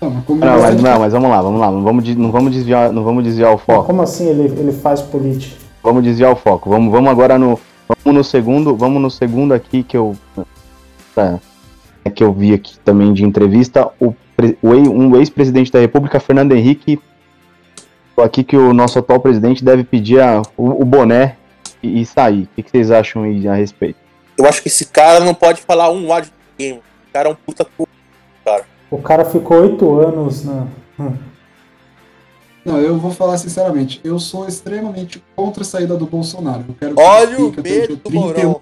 Não, 0.01 0.11
mas 0.11 0.27
Não, 0.27 0.37
mas, 0.37 0.61
faz- 0.61 0.81
não, 0.81 0.99
mas 0.99 1.13
vamos 1.13 1.29
lá, 1.29 1.41
vamos 1.41 1.59
lá. 1.59 1.71
Não 1.71 1.83
vamos, 1.83 2.03
de- 2.03 2.15
não 2.15 2.31
vamos, 2.31 2.51
desviar, 2.53 2.91
não 2.91 3.03
vamos 3.03 3.23
desviar 3.23 3.51
o 3.53 3.57
foco. 3.57 3.85
Como 3.85 4.01
assim 4.01 4.27
ele, 4.27 4.43
ele 4.59 4.71
faz 4.71 5.01
política? 5.01 5.55
Vamos 5.83 6.03
desviar 6.03 6.31
o 6.31 6.35
foco. 6.35 6.69
Vamos, 6.69 6.91
vamos 6.91 7.09
agora 7.09 7.37
no. 7.39 7.59
Vamos 8.03 8.17
no 8.19 8.23
segundo. 8.23 8.75
Vamos 8.75 9.01
no 9.01 9.09
segundo 9.09 9.53
aqui 9.53 9.81
que 9.83 9.97
eu. 9.97 10.15
É, 11.17 11.39
é 12.05 12.09
que 12.11 12.23
eu 12.23 12.31
vi 12.31 12.53
aqui 12.53 12.77
também 12.85 13.11
de 13.11 13.23
entrevista. 13.23 13.89
O, 13.99 14.13
o 14.61 14.73
ex- 14.75 14.87
um 14.87 15.15
ex-presidente 15.15 15.71
da 15.71 15.79
República, 15.79 16.19
Fernando 16.19 16.51
Henrique. 16.53 16.99
falou 18.15 18.27
Aqui 18.27 18.43
que 18.43 18.55
o 18.55 18.73
nosso 18.73 18.99
atual 18.99 19.19
presidente 19.19 19.63
deve 19.63 19.83
pedir 19.83 20.19
a- 20.21 20.41
o, 20.55 20.81
o 20.81 20.85
boné 20.85 21.37
e, 21.81 22.01
e 22.01 22.05
sair. 22.05 22.43
O 22.43 22.47
que, 22.55 22.61
que 22.63 22.69
vocês 22.69 22.91
acham 22.91 23.23
aí 23.23 23.47
a 23.47 23.55
respeito? 23.55 23.97
Eu 24.37 24.45
acho 24.45 24.61
que 24.61 24.67
esse 24.67 24.85
cara 24.85 25.19
não 25.21 25.33
pode 25.33 25.59
falar 25.61 25.89
um 25.89 26.13
A 26.13 26.19
de 26.19 26.31
ninguém. 26.59 26.77
O 26.77 26.81
cara 27.11 27.29
é 27.29 27.31
um 27.31 27.35
puta 27.35 27.65
cu. 27.65 27.87
O 28.89 29.01
cara 29.01 29.25
ficou 29.25 29.61
oito 29.61 29.99
anos 29.99 30.43
na. 30.45 30.67
Não, 32.63 32.79
eu 32.79 32.97
vou 32.97 33.11
falar 33.11 33.37
sinceramente, 33.37 34.01
eu 34.03 34.19
sou 34.19 34.45
extremamente 34.45 35.23
contra 35.35 35.63
a 35.63 35.65
saída 35.65 35.95
do 35.95 36.05
Bolsonaro. 36.05 36.65
Eu 36.67 36.75
quero 36.77 36.95
que 36.95 37.01
Olha 37.01 37.37
o 37.39 37.61
medo 37.61 37.95
do 37.95 38.09
31. 38.09 38.19
Morão. 38.19 38.61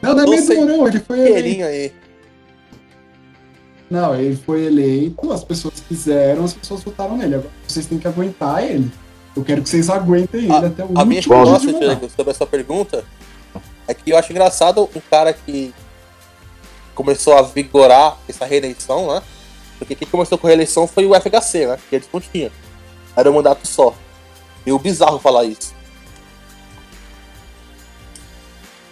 Não, 0.00 0.14
não 0.14 0.22
é 0.22 0.26
medo 0.26 0.42
do 0.42 0.46
sem 0.46 0.56
Mourão, 0.58 0.86
ele 0.86 1.00
foi 1.00 1.20
eleito. 1.20 1.64
Aí. 1.64 1.92
Não, 3.90 4.14
ele 4.14 4.36
foi 4.36 4.64
eleito, 4.66 5.32
as 5.32 5.42
pessoas 5.42 5.80
quiseram, 5.80 6.44
as 6.44 6.52
pessoas 6.52 6.82
votaram 6.84 7.16
nele. 7.16 7.36
Agora 7.36 7.50
vocês 7.66 7.86
têm 7.86 7.98
que 7.98 8.06
aguentar 8.06 8.62
ele. 8.62 8.90
Eu 9.36 9.42
quero 9.44 9.62
que 9.62 9.68
vocês 9.68 9.88
aguentem 9.88 10.44
ele 10.44 10.52
até 10.52 10.84
o 10.84 10.96
A 10.96 11.04
minha 11.04 11.18
último 11.18 11.34
resposta, 11.34 11.66
de 11.66 11.72
mandato. 11.72 11.98
Diego, 11.98 12.12
sobre 12.14 12.30
essa 12.30 12.46
pergunta 12.46 13.04
é 13.88 13.94
que 13.94 14.10
eu 14.10 14.18
acho 14.18 14.30
engraçado 14.32 14.88
um 14.94 15.00
cara 15.10 15.32
que 15.32 15.74
começou 16.98 17.38
a 17.38 17.42
vigorar 17.42 18.18
essa 18.28 18.44
reeleição, 18.44 19.14
né? 19.14 19.22
Porque 19.78 19.94
quem 19.94 20.08
começou 20.08 20.36
com 20.36 20.48
a 20.48 20.50
reeleição 20.50 20.84
foi 20.84 21.06
o 21.06 21.14
FHC, 21.14 21.64
né? 21.64 21.78
Que 21.88 21.94
eles 21.94 22.08
não 22.12 22.20
tinham. 22.20 22.50
Era 23.16 23.30
um 23.30 23.34
mandato 23.34 23.64
só. 23.68 23.94
Meio 24.66 24.76
bizarro 24.80 25.20
falar 25.20 25.44
isso. 25.44 25.72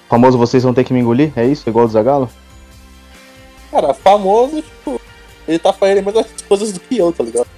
Famoso, 0.09 0.39
vocês 0.39 0.63
vão 0.63 0.73
ter 0.73 0.85
que 0.85 0.93
me 0.93 1.01
engolir? 1.01 1.33
É 1.35 1.45
isso? 1.45 1.69
Igual 1.69 1.87
o 1.87 1.89
Zagalo? 1.89 2.31
Cara, 3.73 3.93
famoso, 3.93 4.63
tipo, 4.63 5.01
ele 5.49 5.59
tá 5.59 5.73
fazendo 5.73 5.99
as 5.99 6.05
mesmas 6.05 6.43
coisas 6.43 6.71
do 6.71 6.79
que 6.79 6.97
eu, 6.97 7.13
tá 7.13 7.25
ligado? 7.25 7.49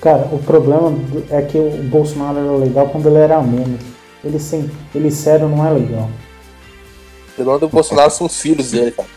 Cara, 0.00 0.26
o 0.32 0.38
problema 0.38 0.94
é 1.28 1.42
que 1.42 1.58
o 1.58 1.82
Bolsonaro 1.82 2.38
era 2.38 2.52
legal 2.52 2.88
quando 2.88 3.08
ele 3.08 3.18
era 3.18 3.42
meme. 3.42 3.78
Ele, 4.24 4.38
sem, 4.38 4.70
ele 4.94 5.10
sério 5.10 5.50
não 5.50 5.66
é 5.66 5.70
legal. 5.70 6.08
O 7.42 7.46
nome 7.46 7.60
do 7.60 7.68
Bolsonaro 7.68 8.10
são 8.10 8.26
os 8.26 8.40
filhos 8.40 8.70
dele, 8.70 8.90
cara. 8.92 9.08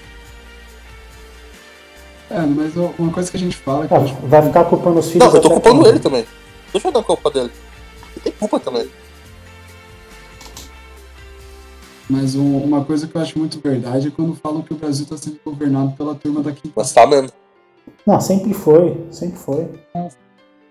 É, 2.30 2.40
mas 2.42 2.74
uma 2.76 3.12
coisa 3.12 3.30
que 3.30 3.36
a 3.38 3.40
gente 3.40 3.58
fala 3.58 3.88
que 3.88 3.94
Ah, 3.94 4.00
vai 4.24 4.42
ficar 4.42 4.64
culpando 4.66 5.00
os 5.00 5.08
filhos 5.12 5.28
Não, 5.28 5.36
eu 5.36 5.42
tô 5.42 5.50
culpando 5.50 5.88
ele 5.88 6.00
também. 6.00 6.26
Deixa 6.72 6.88
eu 6.88 6.92
dar 6.92 7.02
a 7.02 7.04
culpa 7.04 7.30
dele. 7.30 7.52
Ele 8.16 8.22
tem 8.24 8.34
culpa 8.34 8.60
também. 8.60 8.90
mas 12.10 12.36
um- 12.36 12.58
uma 12.58 12.84
coisa 12.84 13.08
que 13.08 13.16
eu 13.16 13.22
acho 13.22 13.40
muito 13.40 13.60
verdade 13.62 14.10
é 14.10 14.12
quando 14.12 14.36
falam 14.36 14.62
que 14.62 14.74
o 14.74 14.76
Brasil 14.76 15.04
está 15.06 15.16
sendo 15.16 15.40
governado 15.46 15.94
pela 15.94 16.14
turma 16.14 16.42
da 16.42 16.52
quinta 16.52 16.74
Mas 16.76 16.92
tá 16.92 17.08
mesmo. 17.08 17.30
Não, 18.06 18.20
sempre 18.20 18.54
foi, 18.54 18.98
sempre 19.10 19.38
foi. 19.40 19.70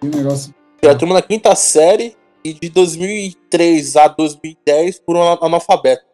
e 0.02 0.06
o 0.06 0.10
negócio. 0.16 0.54
A 0.86 0.94
turma 0.94 1.14
na 1.14 1.22
quinta 1.22 1.54
série 1.54 2.14
e 2.44 2.52
de 2.52 2.68
2003 2.68 3.96
a 3.96 4.08
2010 4.08 4.98
por 4.98 5.16
um 5.16 5.22
ana- 5.22 5.38
analfabeto. 5.40 6.04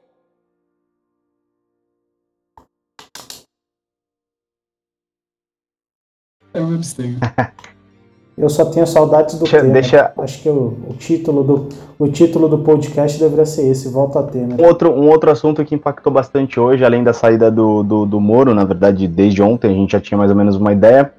Eu 6.57 6.67
me 6.67 6.75
abstenho. 6.77 7.19
Eu 8.39 8.51
só 8.51 8.67
tenho 8.67 8.87
saudades 8.87 9.37
do 9.37 9.45
Deixa- 9.45 9.61
tema. 9.61 9.73
deixa- 9.73 10.13
Acho 10.19 10.43
que 10.43 10.49
o, 10.51 10.77
o 10.91 10.95
título 10.99 11.43
do, 11.43 11.69
o 11.99 12.07
título 12.07 12.49
do 12.51 12.59
podcast 12.59 13.19
deveria 13.19 13.47
ser 13.47 13.67
esse, 13.71 13.89
volta 13.89 14.21
a 14.21 14.23
ter, 14.25 14.47
né? 14.47 14.57
Um 14.61 14.67
outro, 14.67 14.91
um 14.93 15.09
outro 15.09 15.31
assunto 15.31 15.65
que 15.65 15.75
impactou 15.75 16.13
bastante 16.13 16.61
hoje, 16.61 16.85
além 16.85 17.03
da 17.03 17.15
saída 17.15 17.51
do, 17.51 17.83
do, 17.83 18.05
do 18.05 18.21
Moro, 18.21 18.53
na 18.53 18.63
verdade, 18.65 19.09
desde 19.09 19.43
ontem 19.43 19.71
a 19.71 19.75
gente 19.75 19.93
já 19.93 20.01
tinha 20.01 20.19
mais 20.19 20.31
ou 20.31 20.37
menos 20.37 20.57
uma 20.57 20.71
ideia, 20.71 21.11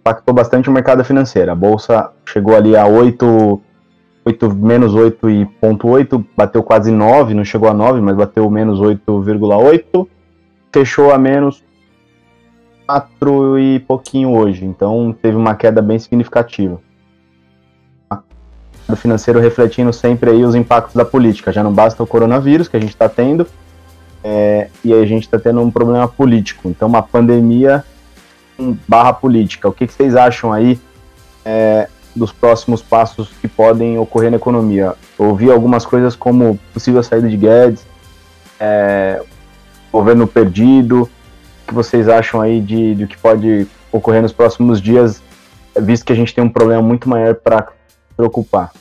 impactou 0.00 0.34
bastante 0.34 0.68
o 0.68 0.72
mercado 0.72 1.02
financeiro. 1.02 1.50
A 1.50 1.54
bolsa 1.54 2.10
chegou 2.26 2.54
ali 2.54 2.76
a 2.76 2.86
8, 2.86 3.58
8 4.26 4.54
menos 4.56 4.92
8,8, 4.94 6.22
bateu 6.36 6.62
quase 6.62 6.90
9, 6.92 7.32
não 7.32 7.46
chegou 7.46 7.70
a 7.70 7.72
9, 7.72 7.98
mas 8.02 8.14
bateu 8.14 8.50
menos 8.50 8.78
8,8, 8.78 10.06
fechou 10.70 11.12
a 11.12 11.18
menos 11.18 11.64
4 12.86 13.58
e 13.58 13.80
pouquinho 13.80 14.36
hoje. 14.36 14.64
Então 14.64 15.14
teve 15.20 15.36
uma 15.36 15.54
queda 15.54 15.82
bem 15.82 15.98
significativa 15.98 16.80
do 18.88 18.96
financeiro 18.96 19.40
refletindo 19.40 19.92
sempre 19.92 20.30
aí 20.30 20.44
os 20.44 20.54
impactos 20.54 20.94
da 20.94 21.04
política. 21.04 21.52
Já 21.52 21.62
não 21.62 21.72
basta 21.72 22.02
o 22.02 22.06
coronavírus 22.06 22.68
que 22.68 22.76
a 22.76 22.80
gente 22.80 22.90
está 22.90 23.08
tendo, 23.08 23.46
é, 24.22 24.68
e 24.84 24.92
a 24.92 25.04
gente 25.04 25.24
está 25.24 25.38
tendo 25.38 25.60
um 25.60 25.70
problema 25.70 26.06
político. 26.06 26.68
Então, 26.68 26.88
uma 26.88 27.02
pandemia 27.02 27.84
barra 28.88 29.12
política. 29.12 29.68
O 29.68 29.72
que, 29.72 29.86
que 29.86 29.92
vocês 29.92 30.14
acham 30.14 30.52
aí 30.52 30.80
é, 31.44 31.88
dos 32.14 32.32
próximos 32.32 32.80
passos 32.80 33.28
que 33.40 33.48
podem 33.48 33.98
ocorrer 33.98 34.30
na 34.30 34.36
economia? 34.36 34.94
Ouvi 35.18 35.50
algumas 35.50 35.84
coisas 35.84 36.14
como 36.14 36.58
possível 36.72 37.02
saída 37.02 37.28
de 37.28 37.36
Guedes, 37.36 37.84
é, 38.58 39.22
governo 39.92 40.26
perdido. 40.26 41.10
O 41.66 41.68
que 41.68 41.74
vocês 41.74 42.08
acham 42.08 42.40
aí 42.40 42.60
de, 42.60 42.94
de 42.94 43.06
que 43.08 43.18
pode 43.18 43.66
ocorrer 43.90 44.22
nos 44.22 44.32
próximos 44.32 44.80
dias 44.80 45.20
visto 45.80 46.04
que 46.06 46.12
a 46.12 46.16
gente 46.16 46.32
tem 46.32 46.44
um 46.44 46.48
problema 46.48 46.80
muito 46.80 47.08
maior 47.08 47.34
para 47.34 47.72
preocupar. 48.16 48.72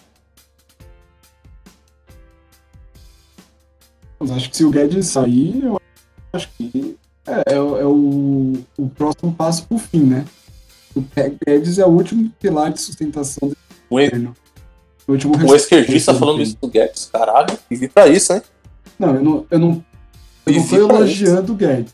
Mas 4.19 4.31
acho 4.31 4.49
que 4.51 4.57
se 4.57 4.63
o 4.63 4.69
Guedes 4.69 5.07
sair, 5.07 5.63
eu 5.63 5.81
acho 6.31 6.47
que 6.57 6.95
é, 7.27 7.55
é, 7.55 7.59
o- 7.59 7.77
é 7.79 7.85
o, 7.85 8.53
o 8.77 8.89
próximo 8.89 9.33
passo 9.33 9.67
pro 9.67 9.77
fim, 9.79 10.03
né? 10.03 10.25
O 10.95 11.03
Guedes 11.45 11.79
é 11.79 11.85
o 11.85 11.89
último 11.89 12.29
pilar 12.39 12.71
de 12.71 12.79
sustentação 12.79 13.49
do 13.49 13.53
e- 13.53 14.09
governo. 14.09 14.35
O 15.07 15.11
último 15.11 15.35
um 15.37 15.55
esquerdista 15.55 16.13
falando 16.13 16.41
isso 16.41 16.55
do 16.61 16.67
Guedes, 16.67 17.09
caralho, 17.11 17.57
e 17.69 17.75
vi 17.75 17.87
pra 17.89 18.07
isso, 18.07 18.31
hein? 18.33 18.41
Não, 18.97 19.15
eu 19.15 19.23
não, 19.23 19.45
eu 19.51 19.59
não, 19.59 19.85
eu 20.45 20.53
não 20.53 20.67
tô 20.67 20.75
elogiando 20.77 21.51
o 21.51 21.55
Guedes. 21.55 21.93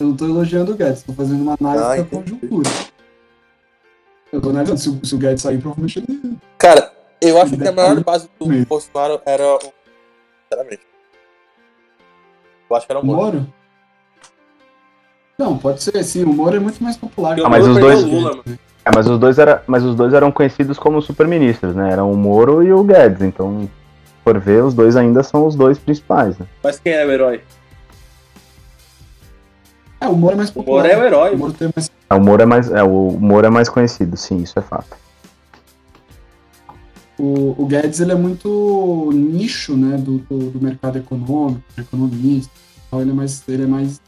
Eu 0.00 0.06
não 0.08 0.16
tô 0.16 0.24
elogiando 0.26 0.72
o 0.72 0.76
Guedes, 0.76 1.02
tô 1.02 1.12
fazendo 1.12 1.42
uma 1.42 1.56
análise 1.60 1.84
Ah, 1.84 1.96
da 1.96 2.04
conjuntura. 2.04 2.70
Eu 4.32 4.40
tô 4.40 4.50
analisando, 4.50 4.78
se, 4.78 4.88
o- 4.90 5.00
se 5.04 5.14
o 5.14 5.18
Guedes 5.18 5.42
sair, 5.42 5.58
provavelmente 5.58 5.98
ele. 5.98 6.38
Cara, 6.58 6.92
eu 7.20 7.40
acho 7.40 7.54
Ele 7.54 7.62
que 7.62 7.68
a 7.68 7.72
maior 7.72 8.04
base 8.04 8.28
do 8.38 8.46
medo. 8.46 8.66
Bolsonaro 8.66 9.20
era 9.26 9.42
o. 9.44 9.58
Sinceramente. 10.50 10.82
Eu 12.70 12.76
acho 12.76 12.86
que 12.86 12.92
era 12.92 13.00
o 13.00 13.02
O 13.02 13.06
Moro. 13.06 13.20
Moro? 13.38 13.54
Não, 15.38 15.56
pode 15.58 15.82
ser, 15.82 16.02
sim. 16.04 16.24
O 16.24 16.32
Moro 16.32 16.56
é 16.56 16.60
muito 16.60 16.82
mais 16.82 16.96
popular. 16.96 17.38
Ah, 17.40 17.46
o 17.46 17.50
mas 17.50 17.66
os 17.66 17.78
dois- 17.78 18.04
Lula, 18.04 18.30
mano. 18.36 18.58
É, 18.84 18.90
mas 18.94 19.06
os 19.06 19.18
dois 19.18 19.38
era, 19.38 19.62
mas 19.66 19.82
os 19.84 19.94
dois 19.94 20.12
eram 20.14 20.30
conhecidos 20.32 20.78
como 20.78 21.00
superministros, 21.02 21.74
né? 21.74 21.92
Eram 21.92 22.10
o 22.12 22.16
Moro 22.16 22.62
e 22.62 22.72
o 22.72 22.82
Guedes. 22.82 23.22
Então, 23.22 23.68
for 24.24 24.38
ver, 24.38 24.62
os 24.64 24.74
dois 24.74 24.96
ainda 24.96 25.22
são 25.22 25.46
os 25.46 25.54
dois 25.54 25.78
principais, 25.78 26.38
né? 26.38 26.46
Mas 26.62 26.78
quem 26.78 26.92
é 26.92 27.04
o 27.04 27.10
herói? 27.10 27.42
É, 30.00 30.06
o 30.06 30.16
Moro 30.16 30.34
é 30.34 30.36
mais 30.36 30.50
O 30.50 30.54
popular. 30.54 30.82
Moro 30.82 30.94
é 30.94 30.98
o 30.98 31.04
herói. 31.04 31.34
O 31.34 31.38
Moro 31.38 31.52
tem 31.52 31.70
mais 31.74 31.90
É, 32.08 32.14
O 32.14 32.20
Moro 32.20 32.42
é 32.42 32.46
mais, 32.46 32.70
é, 32.70 32.82
o 32.82 33.10
Moro 33.18 33.46
é 33.46 33.50
mais 33.50 33.68
conhecido, 33.68 34.16
sim, 34.16 34.38
isso 34.38 34.58
é 34.58 34.62
fato. 34.62 34.96
O, 37.18 37.54
o 37.58 37.66
Guedes 37.66 37.98
ele 37.98 38.12
é 38.12 38.14
muito 38.14 39.10
nicho 39.12 39.76
né, 39.76 39.96
do, 39.96 40.18
do, 40.18 40.50
do 40.50 40.60
mercado 40.62 40.98
econômico, 40.98 41.62
economista. 41.76 42.52
Então 42.86 43.00
ele 43.00 43.10
é 43.10 43.14
mais, 43.14 43.42
ele 43.48 43.64
é 43.64 43.66
mais 43.66 44.00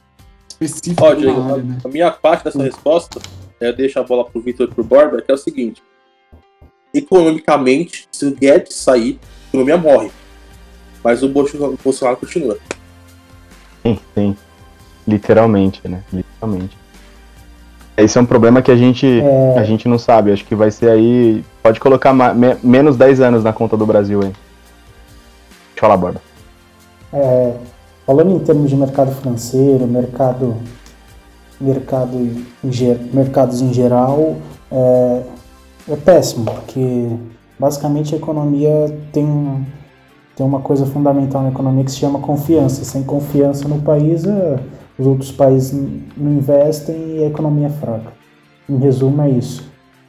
específico 0.48 1.04
Ó, 1.04 1.14
Diego, 1.14 1.42
área, 1.42 1.62
né? 1.62 1.78
a 1.84 1.88
minha 1.88 2.10
parte 2.10 2.44
dessa 2.44 2.62
resposta, 2.62 3.20
eu 3.60 3.74
deixo 3.74 3.98
a 3.98 4.02
bola 4.04 4.24
pro 4.24 4.40
Vitor 4.40 4.68
e 4.68 4.74
pro 4.74 4.84
Borba, 4.84 5.20
que 5.20 5.30
é 5.30 5.34
o 5.34 5.38
seguinte. 5.38 5.82
Economicamente, 6.94 8.08
se 8.12 8.26
o 8.26 8.34
Guedes 8.34 8.76
sair, 8.76 9.18
a 9.22 9.48
economia 9.48 9.76
morre. 9.76 10.10
Mas 11.02 11.22
o 11.22 11.26
o 11.26 11.78
Bolsonaro 11.82 12.16
continua. 12.16 12.58
Sim, 13.82 13.98
sim. 14.14 14.36
Literalmente, 15.06 15.80
né? 15.88 16.00
Literalmente. 16.12 16.76
Esse 17.96 18.16
é 18.16 18.20
um 18.20 18.26
problema 18.26 18.62
que 18.62 18.70
a 18.70 18.76
gente, 18.76 19.06
É. 19.06 19.58
a 19.58 19.64
gente 19.64 19.86
não 19.88 19.98
sabe. 19.98 20.32
Acho 20.32 20.44
que 20.44 20.54
vai 20.54 20.70
ser 20.70 20.88
aí. 20.90 21.44
Pode 21.62 21.78
colocar 21.80 22.12
me- 22.14 22.56
menos 22.62 22.96
10 22.96 23.20
anos 23.20 23.44
na 23.44 23.52
conta 23.52 23.76
do 23.76 23.84
Brasil 23.84 24.20
aí. 24.20 24.28
Deixa 24.28 25.76
eu 25.76 25.80
falar, 25.80 25.96
Borba. 25.96 26.20
É, 27.12 27.52
falando 28.06 28.30
em 28.32 28.38
termos 28.38 28.70
de 28.70 28.76
mercado 28.76 29.12
financeiro, 29.12 29.86
mercado, 29.86 30.56
mercado 31.60 32.16
em, 32.16 32.72
ge- 32.72 32.98
mercados 33.12 33.60
em 33.60 33.72
geral, 33.72 34.36
é, 34.70 35.22
é 35.90 35.96
péssimo, 35.96 36.44
porque 36.46 37.08
basicamente 37.58 38.14
a 38.14 38.18
economia 38.18 38.96
tem, 39.12 39.66
tem 40.36 40.46
uma 40.46 40.60
coisa 40.60 40.86
fundamental 40.86 41.42
na 41.42 41.48
economia 41.50 41.84
que 41.84 41.90
se 41.90 41.98
chama 41.98 42.18
confiança. 42.20 42.82
Sem 42.84 43.02
confiança 43.02 43.68
no 43.68 43.80
país, 43.82 44.24
é, 44.24 44.58
os 45.00 45.06
outros 45.06 45.32
países 45.32 45.72
não 46.14 46.32
investem 46.32 47.16
e 47.16 47.24
a 47.24 47.28
economia 47.28 47.68
é 47.68 47.70
fraca. 47.70 48.12
Em 48.68 48.76
resumo, 48.76 49.22
é 49.22 49.30
isso. 49.30 49.64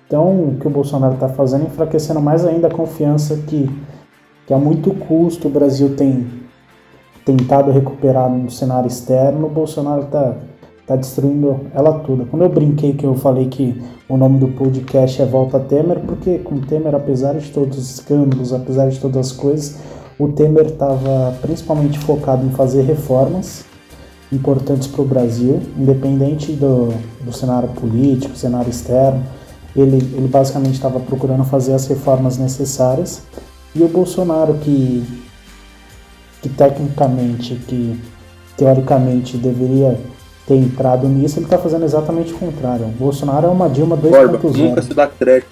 Então, 0.06 0.50
o 0.50 0.58
que 0.60 0.68
o 0.68 0.70
Bolsonaro 0.70 1.14
está 1.14 1.30
fazendo 1.30 1.64
é 1.64 1.68
enfraquecendo 1.68 2.20
mais 2.20 2.46
ainda 2.46 2.68
a 2.68 2.72
confiança 2.72 3.38
que, 3.48 3.70
que 4.46 4.54
a 4.54 4.58
muito 4.58 4.94
custo 4.94 5.48
o 5.48 5.52
Brasil 5.52 5.96
tem 5.96 6.28
tentado 7.24 7.72
recuperar 7.72 8.30
no 8.30 8.52
cenário 8.52 8.88
externo, 8.88 9.48
o 9.48 9.50
Bolsonaro 9.50 10.08
tá, 10.08 10.36
tá 10.86 10.98
destruindo 10.98 11.62
ela 11.74 12.00
toda. 12.00 12.26
Quando 12.26 12.42
eu 12.42 12.50
brinquei 12.50 12.92
que 12.94 13.06
eu 13.06 13.16
falei 13.16 13.48
que 13.48 13.82
o 14.10 14.18
nome 14.18 14.40
do 14.40 14.50
podcast 14.50 15.22
é 15.22 15.26
Volta 15.26 15.58
Temer, 15.58 16.02
porque 16.02 16.40
com 16.40 16.60
Temer, 16.60 16.94
apesar 16.94 17.36
de 17.36 17.50
todos 17.50 17.78
os 17.78 17.92
escândalos, 17.92 18.52
apesar 18.52 18.90
de 18.90 19.00
todas 19.00 19.28
as 19.28 19.32
coisas, 19.32 19.80
o 20.20 20.28
Temer 20.28 20.66
estava 20.66 21.34
principalmente 21.42 21.98
focado 21.98 22.46
em 22.46 22.50
fazer 22.50 22.82
reformas 22.82 23.71
importantes 24.32 24.88
para 24.88 25.02
o 25.02 25.06
Brasil, 25.06 25.62
independente 25.78 26.52
do, 26.54 26.94
do 27.22 27.34
cenário 27.34 27.70
político, 27.70 28.36
cenário 28.36 28.70
externo. 28.70 29.24
Ele, 29.76 29.98
ele 29.98 30.28
basicamente 30.28 30.74
estava 30.74 31.00
procurando 31.00 31.44
fazer 31.44 31.74
as 31.74 31.88
reformas 31.88 32.38
necessárias. 32.38 33.24
E 33.74 33.82
o 33.82 33.88
Bolsonaro, 33.88 34.56
que 34.56 35.06
que 36.42 36.50
tecnicamente, 36.50 37.56
que 37.68 38.00
teoricamente 38.58 39.38
deveria 39.38 39.98
ter 40.48 40.56
entrado 40.56 41.08
nisso, 41.08 41.38
ele 41.38 41.46
está 41.46 41.58
fazendo 41.58 41.86
exatamente 41.86 42.34
o 42.34 42.38
contrário. 42.38 42.86
O 42.86 42.90
Bolsonaro 42.90 43.48
é 43.48 43.50
uma 43.50 43.70
Dilma 43.70 43.96
Borba, 43.96 44.40
2.0. 44.40 44.58
nunca 44.58 44.82
se 44.82 44.94
dá 44.94 45.08
crédito 45.08 45.48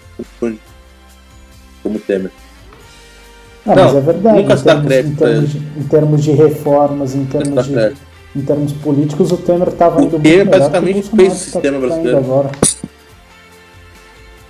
como 1.84 2.00
Temer. 2.00 2.32
Não, 3.66 3.76
Não, 3.76 3.84
mas 3.84 3.96
é 3.96 4.02
verdade. 4.02 4.42
nunca 4.42 4.54
Em 4.54 4.58
se 4.58 4.66
dá 4.66 4.72
termos, 4.74 4.88
crédito 4.88 5.12
em, 5.12 5.16
termos 5.16 5.50
de, 5.50 5.58
em 5.58 5.84
termos 5.84 6.24
de 6.24 6.32
reformas, 6.32 7.16
em 7.16 7.26
termos 7.26 7.66
de, 7.66 7.74
crédito. 7.74 8.02
Em 8.36 8.42
termos 8.42 8.72
políticos, 8.74 9.32
o 9.32 9.38
Temer 9.38 9.70
estava 9.70 10.02
indo 10.02 10.12
muito 10.12 10.24
Temer 10.24 10.46
melhor 10.46 10.60
basicamente 10.60 11.10
que 11.10 11.14
o 11.14 11.18
fez 11.18 11.28
o 11.28 11.32
tá- 11.36 11.36
sistema 11.42 11.80
tá 11.80 11.86
brasileiro. 11.88 12.18
agora. 12.18 12.50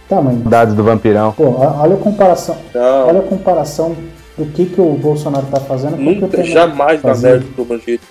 Tá, 0.08 0.22
mas 0.22 0.38
Dados 0.42 0.74
do 0.76 0.84
Vampirão. 0.84 1.32
pô, 1.34 1.44
olha 1.60 1.94
a 1.96 1.98
comparação, 2.00 2.58
Não, 2.74 3.08
olha 3.08 3.20
a 3.20 3.24
comparação 3.24 3.96
do 4.38 4.46
que, 4.46 4.66
que 4.66 4.82
o 4.82 4.94
Bolsonaro 4.94 5.46
está 5.46 5.60
fazendo 5.60 5.98
com 5.98 6.04
o 6.04 6.06
que 6.06 6.10
o 6.12 6.22
nunca, 6.22 6.28
Temer 6.30 6.46
jamais 6.52 7.02
fazia. 7.02 7.30
mérito 7.32 7.52
pro 7.54 7.66
bandido. 7.66 8.02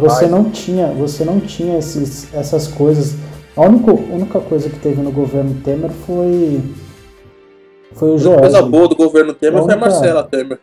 Você 0.00 0.26
não 0.26 0.44
tinha, 0.50 0.88
você 0.88 1.24
não 1.24 1.38
tinha 1.40 1.78
esses, 1.78 2.32
essas 2.34 2.66
coisas. 2.66 3.14
A 3.56 3.60
única, 3.62 3.90
a 3.92 3.94
única 3.94 4.40
coisa 4.40 4.68
que 4.68 4.78
teve 4.80 5.00
no 5.00 5.12
governo 5.12 5.54
Temer 5.62 5.90
foi 6.06 6.60
foi 7.92 8.10
o 8.10 8.14
A 8.14 8.18
Joel. 8.18 8.40
coisa 8.40 8.62
boa 8.62 8.88
do 8.88 8.96
governo 8.96 9.32
Temer 9.32 9.60
É 9.60 9.62
foi 9.64 9.74
a 9.74 9.76
Marcela 9.76 10.24
Temer. 10.24 10.58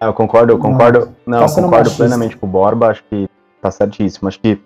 Ah, 0.00 0.06
eu 0.06 0.14
concordo, 0.14 0.52
eu 0.52 0.58
concordo. 0.58 1.12
Não, 1.26 1.38
tá 1.38 1.44
eu 1.44 1.48
sendo 1.48 1.64
concordo 1.64 1.84
machista. 1.84 2.04
plenamente 2.04 2.36
com 2.36 2.46
o 2.46 2.50
Borba, 2.50 2.88
acho 2.88 3.04
que 3.04 3.28
tá 3.60 3.70
certíssimo. 3.70 4.28
Acho 4.28 4.40
que 4.40 4.60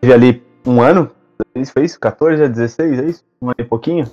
teve 0.00 0.12
ali 0.12 0.42
um 0.66 0.80
ano, 0.80 1.10
isso 1.54 1.72
foi 1.72 1.84
isso? 1.84 1.98
14 2.00 2.42
a 2.42 2.48
16, 2.48 2.98
é 2.98 3.04
isso? 3.04 3.24
Um 3.40 3.46
ano 3.46 3.56
e 3.58 3.64
pouquinho? 3.64 4.06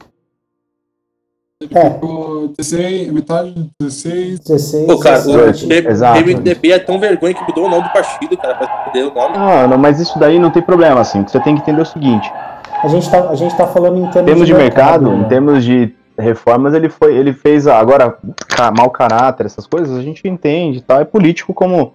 É. 1.74 1.90
Ficou 1.90 2.48
16, 2.58 3.12
metade 3.12 3.52
de 3.54 3.70
16. 3.82 4.40
16, 4.40 4.86
Pô, 4.88 4.98
cara, 4.98 5.20
o 5.20 5.26
17. 5.26 5.66
Exato. 5.74 5.90
Exato. 5.90 6.20
MDB 6.20 6.72
é 6.72 6.80
tão 6.80 7.00
vergonha 7.00 7.34
que 7.34 7.44
mudou 7.44 7.66
o 7.66 7.70
nome 7.70 7.84
do 7.84 7.92
partido, 7.92 8.38
cara, 8.38 8.56
pra 8.56 8.68
perder 8.68 9.12
o 9.12 9.14
nome. 9.14 9.38
Não, 9.38 9.68
não, 9.68 9.78
mas 9.78 10.00
isso 10.00 10.18
daí 10.18 10.40
não 10.40 10.52
tem 10.52 10.62
problema, 10.62 11.02
assim. 11.02 11.20
O 11.20 11.26
que 11.26 11.32
você 11.32 11.40
tem 11.42 11.56
que 11.56 11.62
entender 11.62 11.80
é 11.80 11.84
o 11.84 11.86
seguinte: 11.86 12.32
A 12.82 12.88
gente 12.88 13.10
tá, 13.12 13.30
a 13.30 13.36
gente 13.36 13.58
tá 13.58 13.68
falando 13.68 13.98
em 13.98 14.10
termos, 14.10 14.16
em 14.16 14.26
termos 14.26 14.48
de 14.48 14.54
mercado, 14.54 15.12
né? 15.12 15.18
em 15.18 15.24
termos 15.26 15.64
de 15.66 15.94
reformas, 16.20 16.74
ele 16.74 16.90
foi, 16.90 17.16
ele 17.16 17.34
fez 17.34 17.68
agora 17.68 18.18
mau 18.78 18.90
caráter, 18.90 19.46
essas 19.46 19.66
coisas, 19.66 19.98
a 19.98 20.02
gente 20.02 20.28
entende 20.28 20.82
tal, 20.82 21.00
é 21.00 21.06
político 21.06 21.54
como 21.54 21.94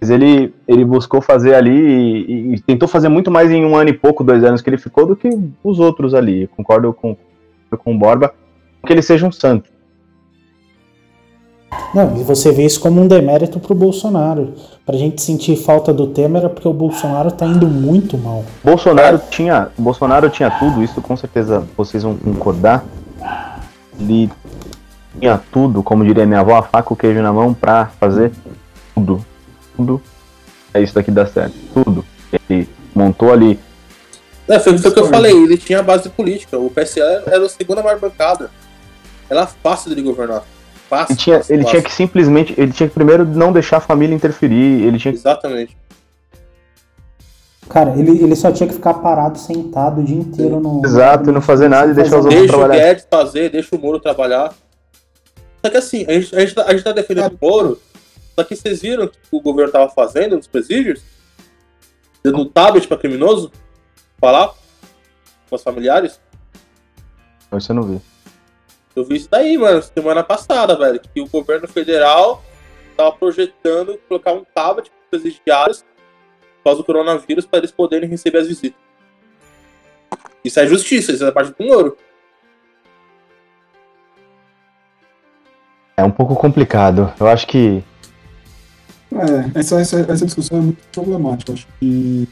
mas 0.00 0.10
ele, 0.10 0.54
ele 0.68 0.84
buscou 0.84 1.22
fazer 1.22 1.54
ali 1.54 1.70
e, 1.70 2.54
e 2.54 2.60
tentou 2.60 2.86
fazer 2.86 3.08
muito 3.08 3.30
mais 3.30 3.50
em 3.50 3.64
um 3.64 3.74
ano 3.74 3.90
e 3.90 3.94
pouco, 3.94 4.22
dois 4.22 4.44
anos 4.44 4.60
que 4.60 4.68
ele 4.68 4.76
ficou 4.76 5.06
do 5.06 5.16
que 5.16 5.28
os 5.64 5.80
outros 5.80 6.12
ali. 6.14 6.46
Concordo 6.48 6.92
com, 6.92 7.16
com 7.82 7.94
o 7.94 7.98
Borba 7.98 8.32
que 8.86 8.92
ele 8.92 9.02
seja 9.02 9.26
um 9.26 9.32
santo. 9.32 9.68
Não, 11.92 12.16
e 12.16 12.22
você 12.22 12.52
vê 12.52 12.64
isso 12.64 12.78
como 12.78 13.00
um 13.00 13.08
demérito 13.08 13.58
pro 13.58 13.74
Bolsonaro. 13.74 14.54
Pra 14.84 14.96
gente 14.96 15.20
sentir 15.20 15.56
falta 15.56 15.92
do 15.92 16.06
Temer 16.06 16.44
é 16.44 16.48
porque 16.48 16.68
o 16.68 16.72
Bolsonaro 16.72 17.32
tá 17.32 17.44
indo 17.44 17.66
muito 17.66 18.16
mal. 18.16 18.44
Bolsonaro 18.62 19.20
tinha, 19.30 19.68
Bolsonaro 19.76 20.30
tinha 20.30 20.50
tudo, 20.50 20.82
isso 20.82 21.00
com 21.02 21.16
certeza 21.16 21.66
vocês 21.76 22.02
vão 22.02 22.16
concordar. 22.16 22.84
Ele 23.98 24.30
tinha 25.18 25.40
tudo, 25.50 25.82
como 25.82 26.04
diria 26.04 26.26
minha 26.26 26.40
avó, 26.40 26.56
a 26.56 26.62
faca, 26.62 26.92
o 26.92 26.96
queijo 26.96 27.20
na 27.22 27.32
mão 27.32 27.54
pra 27.54 27.86
fazer 27.98 28.32
tudo. 28.94 29.24
Tudo. 29.76 30.02
É 30.72 30.82
isso 30.82 30.94
daqui 30.94 31.10
dá 31.10 31.26
certo. 31.26 31.54
Tudo. 31.72 32.04
Ele 32.48 32.68
montou 32.94 33.32
ali. 33.32 33.58
É, 34.48 34.58
foi, 34.58 34.78
foi 34.78 34.90
o 34.90 34.94
que 34.94 35.00
eu 35.00 35.08
falei, 35.08 35.32
ele 35.32 35.58
tinha 35.58 35.80
a 35.80 35.82
base 35.82 36.08
política. 36.08 36.58
O 36.58 36.70
PSL 36.70 37.24
era 37.26 37.44
a 37.44 37.48
segunda 37.48 37.82
maior 37.82 37.98
bancada. 37.98 38.50
Era 39.28 39.46
fácil 39.46 39.94
de 39.94 40.02
governar. 40.02 40.44
Fácil. 40.88 41.12
Ele 41.12 41.18
tinha, 41.18 41.36
fácil, 41.38 41.54
ele 41.54 41.64
tinha 41.64 41.74
fácil. 41.74 41.88
que 41.88 41.92
simplesmente. 41.92 42.54
Ele 42.56 42.72
tinha 42.72 42.88
que 42.88 42.94
primeiro 42.94 43.24
não 43.24 43.52
deixar 43.52 43.78
a 43.78 43.80
família 43.80 44.14
interferir. 44.14 44.84
Ele 44.84 44.98
tinha 44.98 45.12
que. 45.12 45.20
Cara, 47.68 47.98
ele, 47.98 48.22
ele 48.22 48.36
só 48.36 48.52
tinha 48.52 48.68
que 48.68 48.74
ficar 48.74 48.94
parado, 48.94 49.38
sentado 49.38 50.00
o 50.00 50.04
dia 50.04 50.16
inteiro 50.16 50.60
no. 50.60 50.82
Exato, 50.84 51.28
e 51.28 51.32
não 51.32 51.40
fazer 51.40 51.68
nada 51.68 51.90
e 51.90 51.94
deixar 51.94 52.18
os 52.18 52.24
outros 52.24 52.34
Deixa 52.34 52.54
o 52.54 52.58
trabalhar. 52.58 52.84
Guedes 52.84 53.08
fazer, 53.10 53.50
deixa 53.50 53.76
o 53.76 53.78
Moro 53.78 53.98
trabalhar. 53.98 54.54
Só 55.64 55.70
que 55.70 55.76
assim, 55.76 56.04
a 56.08 56.12
gente, 56.12 56.36
a 56.36 56.40
gente, 56.40 56.54
tá, 56.54 56.64
a 56.64 56.70
gente 56.70 56.84
tá 56.84 56.92
defendendo 56.92 57.32
o 57.32 57.38
Moro, 57.40 57.80
só 58.34 58.44
que 58.44 58.54
vocês 58.54 58.82
viram 58.82 59.04
o 59.04 59.08
que 59.08 59.18
o 59.32 59.40
governo 59.40 59.72
tava 59.72 59.88
fazendo 59.88 60.36
nos 60.36 60.46
presídios? 60.46 61.02
Dando 62.22 62.44
tablet 62.46 62.86
pra 62.86 62.96
criminoso? 62.96 63.50
Falar 64.18 64.54
com 65.48 65.56
os 65.56 65.62
familiares? 65.62 66.20
Isso 67.56 67.72
eu 67.72 67.76
não 67.76 67.82
vi. 67.82 68.00
Eu 68.94 69.04
vi 69.04 69.16
isso 69.16 69.28
daí, 69.30 69.58
mano, 69.58 69.82
semana 69.82 70.22
passada, 70.22 70.76
velho. 70.76 71.00
Que 71.00 71.20
o 71.20 71.28
governo 71.28 71.66
federal 71.68 72.42
tava 72.96 73.12
projetando 73.12 73.98
colocar 74.08 74.32
um 74.32 74.44
tablet 74.54 74.90
para 74.90 75.18
presidiários 75.18 75.84
causa 76.66 76.82
do 76.82 76.84
coronavírus 76.84 77.46
para 77.46 77.60
eles 77.60 77.70
poderem 77.70 78.08
receber 78.08 78.38
as 78.38 78.48
visitas. 78.48 78.78
Isso 80.44 80.60
é 80.60 80.66
justiça, 80.66 81.12
isso 81.12 81.24
é 81.24 81.30
parte 81.30 81.54
do 81.56 81.64
ouro. 81.68 81.96
É 85.96 86.04
um 86.04 86.10
pouco 86.10 86.36
complicado. 86.36 87.12
Eu 87.18 87.26
acho 87.26 87.46
que. 87.46 87.82
É, 89.12 89.58
essa, 89.58 89.80
essa, 89.80 90.00
essa 90.00 90.26
discussão 90.26 90.58
é 90.58 90.60
muito 90.60 90.82
problemática. 90.92 91.52
Acho 91.52 91.66
que 91.80 92.28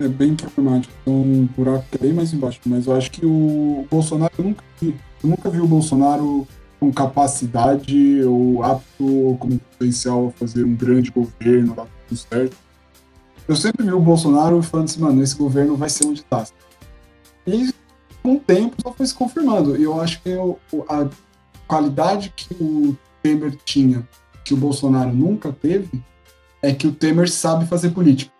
é 0.00 0.06
bem 0.06 0.34
problemático. 0.36 0.94
Então, 1.02 1.14
um 1.14 1.48
buraco 1.56 1.84
que 1.90 1.96
é 1.96 2.06
bem 2.06 2.12
mais 2.12 2.32
embaixo. 2.32 2.60
Mas 2.64 2.86
eu 2.86 2.94
acho 2.94 3.10
que 3.10 3.26
o 3.26 3.86
Bolsonaro, 3.90 4.32
eu 4.38 4.44
nunca 4.44 4.64
vi, 4.80 4.94
eu 5.22 5.28
nunca 5.28 5.50
vi 5.50 5.60
o 5.60 5.66
Bolsonaro 5.66 6.46
com 6.78 6.92
capacidade 6.92 8.22
ou 8.22 8.62
apto 8.62 9.04
ou 9.04 9.36
como 9.36 9.58
potencial 9.58 10.28
a 10.28 10.30
fazer 10.38 10.64
um 10.64 10.76
grande 10.76 11.10
governo, 11.10 11.74
dar 11.74 11.86
tudo 12.06 12.18
certo. 12.18 12.67
Eu 13.48 13.56
sempre 13.56 13.84
vi 13.84 13.92
o 13.92 14.00
Bolsonaro 14.00 14.62
falando 14.62 14.86
assim, 14.86 15.00
mano, 15.00 15.22
esse 15.22 15.34
governo 15.34 15.74
vai 15.74 15.88
ser 15.88 16.06
um 16.06 16.12
desastre. 16.12 16.54
E 17.46 17.72
com 18.22 18.34
o 18.34 18.40
tempo 18.40 18.76
só 18.82 18.92
foi 18.92 19.06
se 19.06 19.14
confirmando. 19.14 19.74
E 19.76 19.84
eu 19.84 19.98
acho 20.00 20.20
que 20.20 20.28
eu, 20.28 20.58
a 20.88 21.06
qualidade 21.66 22.32
que 22.36 22.54
o 22.60 22.94
Temer 23.22 23.56
tinha, 23.64 24.06
que 24.44 24.52
o 24.52 24.56
Bolsonaro 24.56 25.10
nunca 25.12 25.50
teve, 25.50 26.02
é 26.62 26.74
que 26.74 26.86
o 26.86 26.92
Temer 26.92 27.30
sabe 27.30 27.66
fazer 27.66 27.90
política. 27.90 28.30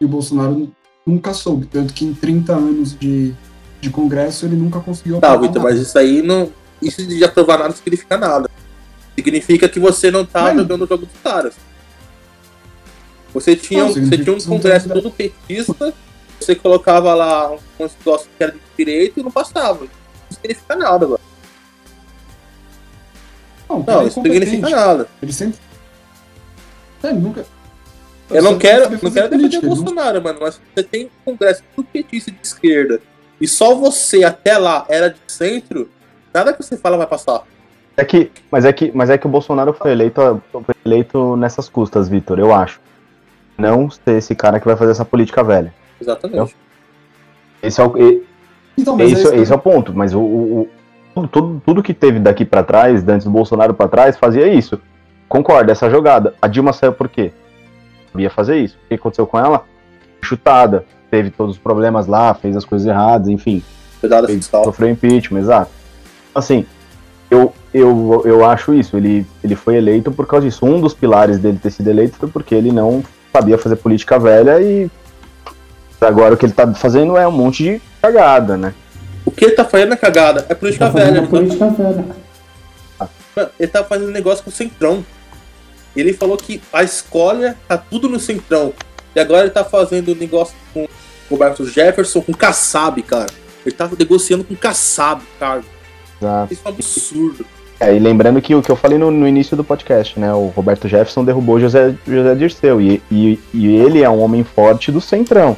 E 0.00 0.04
o 0.04 0.08
Bolsonaro 0.08 0.72
nunca 1.04 1.34
soube. 1.34 1.66
Tanto 1.66 1.92
que 1.92 2.04
em 2.04 2.14
30 2.14 2.54
anos 2.54 2.96
de, 2.96 3.34
de 3.80 3.90
Congresso 3.90 4.46
ele 4.46 4.54
nunca 4.56 4.78
conseguiu. 4.78 5.20
Tá, 5.20 5.36
Vitor, 5.36 5.60
mas 5.60 5.80
isso 5.80 5.98
aí 5.98 6.22
não. 6.22 6.50
Isso 6.80 7.04
de 7.04 7.24
aprovar 7.24 7.58
nada 7.58 7.74
significa 7.74 8.16
nada. 8.16 8.48
Significa 9.16 9.68
que 9.68 9.80
você 9.80 10.10
não 10.10 10.24
tá 10.24 10.42
Mas- 10.42 10.56
jogando 10.56 10.82
o 10.84 10.86
jogo 10.86 11.06
dos 11.06 11.20
caras. 11.22 11.54
Você 13.34 13.56
tinha, 13.56 13.84
Não, 13.84 13.92
você 13.92 14.18
tinha 14.18 14.32
um 14.34 14.38
não 14.38 14.46
congresso 14.46 14.88
todo 14.88 15.10
petista, 15.10 15.94
você 16.38 16.54
colocava 16.54 17.14
lá 17.14 17.50
um 17.52 17.58
negócio 17.78 18.28
que 18.36 18.42
era 18.42 18.52
de 18.52 18.58
direito 18.76 19.20
e 19.20 19.22
não 19.22 19.30
passava. 19.30 19.80
Não 19.84 19.88
significa 20.36 20.76
nada, 20.76 21.06
mano. 21.06 21.20
Não, 23.68 23.78
Não, 23.86 23.94
ele 23.94 24.04
é 24.04 24.08
isso 24.08 24.18
não 24.18 24.32
significa 24.32 24.68
nada. 24.70 25.08
Ele 25.22 25.32
sempre. 25.32 25.58
É, 27.02 27.12
nunca. 27.12 27.44
Eu 28.30 28.42
não 28.42 28.52
Só 28.52 28.58
quero, 28.58 28.90
não 28.90 29.10
quero 29.10 29.28
defender 29.28 29.36
o 29.36 29.60
ele 29.60 29.66
não- 29.66 29.74
Bolsonaro, 29.76 30.22
mano, 30.22 30.38
mas 30.40 30.60
você 30.74 30.82
tem 30.82 31.06
um 31.06 31.32
congresso 31.32 31.62
tudo 31.74 31.86
petista 31.92 32.30
de 32.30 32.38
esquerda 32.42 33.00
e 33.40 33.46
só 33.46 33.74
você 33.74 34.24
até 34.24 34.56
lá 34.56 34.86
era 34.88 35.10
de 35.10 35.18
centro, 35.26 35.90
nada 36.32 36.52
que 36.52 36.62
você 36.62 36.76
fala 36.76 36.96
vai 36.96 37.06
passar. 37.06 37.42
É 37.94 38.04
que, 38.06 38.30
mas, 38.50 38.64
é 38.64 38.72
que, 38.72 38.90
mas 38.94 39.10
é 39.10 39.18
que 39.18 39.26
o 39.26 39.30
Bolsonaro 39.30 39.74
foi 39.74 39.90
eleito, 39.92 40.42
foi 40.50 40.74
eleito 40.86 41.36
nessas 41.36 41.68
custas, 41.68 42.08
Vitor, 42.08 42.38
eu 42.38 42.54
acho. 42.54 42.80
Não 43.62 43.90
ser 43.90 44.18
esse 44.18 44.34
cara 44.34 44.58
que 44.60 44.66
vai 44.66 44.76
fazer 44.76 44.90
essa 44.92 45.04
política 45.04 45.42
velha. 45.42 45.72
Exatamente. 46.00 46.54
Esse 47.62 47.80
é 47.80 47.84
o, 47.84 47.96
e- 47.98 48.22
Então, 48.76 48.96
mas 48.96 49.10
é 49.10 49.12
esse, 49.12 49.22
isso 49.22 49.34
esse 49.34 49.52
é 49.52 49.54
o 49.54 49.58
ponto. 49.58 49.92
Mas 49.94 50.14
o, 50.14 50.20
o- 50.20 50.68
tudo, 51.14 51.28
tudo, 51.28 51.62
tudo 51.64 51.82
que 51.82 51.94
teve 51.94 52.18
daqui 52.18 52.44
pra 52.44 52.62
trás, 52.62 53.06
antes 53.06 53.24
do 53.24 53.30
Bolsonaro 53.30 53.74
pra 53.74 53.88
trás, 53.88 54.16
fazia 54.16 54.46
isso. 54.48 54.80
Concordo, 55.28 55.70
essa 55.70 55.88
jogada. 55.90 56.34
A 56.42 56.46
Dilma 56.48 56.72
saiu 56.72 56.92
por 56.92 57.08
quê? 57.08 57.32
Sabia 58.10 58.30
fazer 58.30 58.58
isso. 58.58 58.76
O 58.84 58.88
que 58.88 58.94
aconteceu 58.94 59.26
com 59.26 59.38
ela? 59.38 59.64
Chutada. 60.22 60.84
Teve 61.10 61.30
todos 61.30 61.56
os 61.56 61.60
problemas 61.62 62.06
lá, 62.06 62.32
fez 62.34 62.56
as 62.56 62.64
coisas 62.64 62.86
erradas, 62.88 63.28
enfim. 63.28 63.62
Cuidado 64.00 64.26
fiscal. 64.28 64.64
sofreu 64.64 64.88
impeachment, 64.90 65.40
exato. 65.40 65.70
Assim, 66.34 66.64
eu, 67.30 67.52
eu, 67.72 68.22
eu 68.24 68.44
acho 68.44 68.74
isso. 68.74 68.96
Ele, 68.96 69.26
ele 69.44 69.54
foi 69.54 69.76
eleito 69.76 70.10
por 70.10 70.26
causa 70.26 70.46
disso. 70.46 70.64
Um 70.66 70.80
dos 70.80 70.94
pilares 70.94 71.38
dele 71.38 71.58
ter 71.62 71.70
sido 71.70 71.88
eleito 71.88 72.16
foi 72.16 72.28
porque 72.28 72.54
ele 72.54 72.72
não 72.72 73.02
sabia 73.32 73.58
fazer 73.58 73.76
política 73.76 74.18
velha 74.18 74.60
e 74.60 74.90
agora 76.00 76.34
o 76.34 76.36
que 76.36 76.44
ele 76.46 76.52
tá 76.52 76.72
fazendo 76.74 77.16
é 77.16 77.26
um 77.26 77.32
monte 77.32 77.62
de 77.62 77.82
cagada, 78.00 78.56
né? 78.56 78.74
O 79.24 79.30
que 79.30 79.44
ele 79.44 79.54
tá 79.54 79.64
fazendo 79.64 79.94
é 79.94 79.96
cagada. 79.96 80.44
É 80.48 80.54
política 80.54 80.86
Tá 80.86 80.90
velha. 80.90 81.20
uma 81.20 81.28
política 81.28 81.68
velha. 81.68 82.04
Mano, 83.34 83.50
ele 83.58 83.68
tá 83.70 83.82
fazendo 83.84 84.10
negócio 84.10 84.44
com 84.44 84.50
o 84.50 84.52
Centrão. 84.52 85.04
Ele 85.96 86.12
falou 86.12 86.36
que 86.36 86.60
a 86.72 86.82
escolha 86.82 87.56
tá 87.68 87.78
tudo 87.78 88.08
no 88.08 88.18
Centrão. 88.18 88.72
E 89.14 89.20
agora 89.20 89.42
ele 89.42 89.50
tá 89.50 89.64
fazendo 89.64 90.14
negócio 90.14 90.54
com 90.74 90.84
o 90.84 90.88
Roberto 91.30 91.64
Jefferson, 91.66 92.20
com 92.20 92.32
o 92.32 92.36
Kassab, 92.36 93.00
cara. 93.02 93.30
Ele 93.64 93.74
tá 93.74 93.88
negociando 93.98 94.42
com 94.44 94.54
o 94.54 94.56
Kassab, 94.56 95.22
cara. 95.38 95.62
Exato. 96.20 96.52
Isso 96.52 96.62
é 96.64 96.68
um 96.68 96.72
absurdo. 96.72 97.46
É, 97.82 97.96
e 97.96 97.98
lembrando 97.98 98.40
que 98.40 98.54
o 98.54 98.62
que 98.62 98.70
eu 98.70 98.76
falei 98.76 98.96
no, 98.96 99.10
no 99.10 99.26
início 99.26 99.56
do 99.56 99.64
podcast, 99.64 100.16
né? 100.18 100.32
O 100.32 100.46
Roberto 100.46 100.86
Jefferson 100.86 101.24
derrubou 101.24 101.58
José, 101.58 101.94
José 102.06 102.34
Dirceu. 102.36 102.80
E, 102.80 103.02
e, 103.10 103.40
e 103.52 103.74
ele 103.74 104.02
é 104.02 104.08
um 104.08 104.20
homem 104.20 104.44
forte 104.44 104.92
do 104.92 105.00
Centrão. 105.00 105.56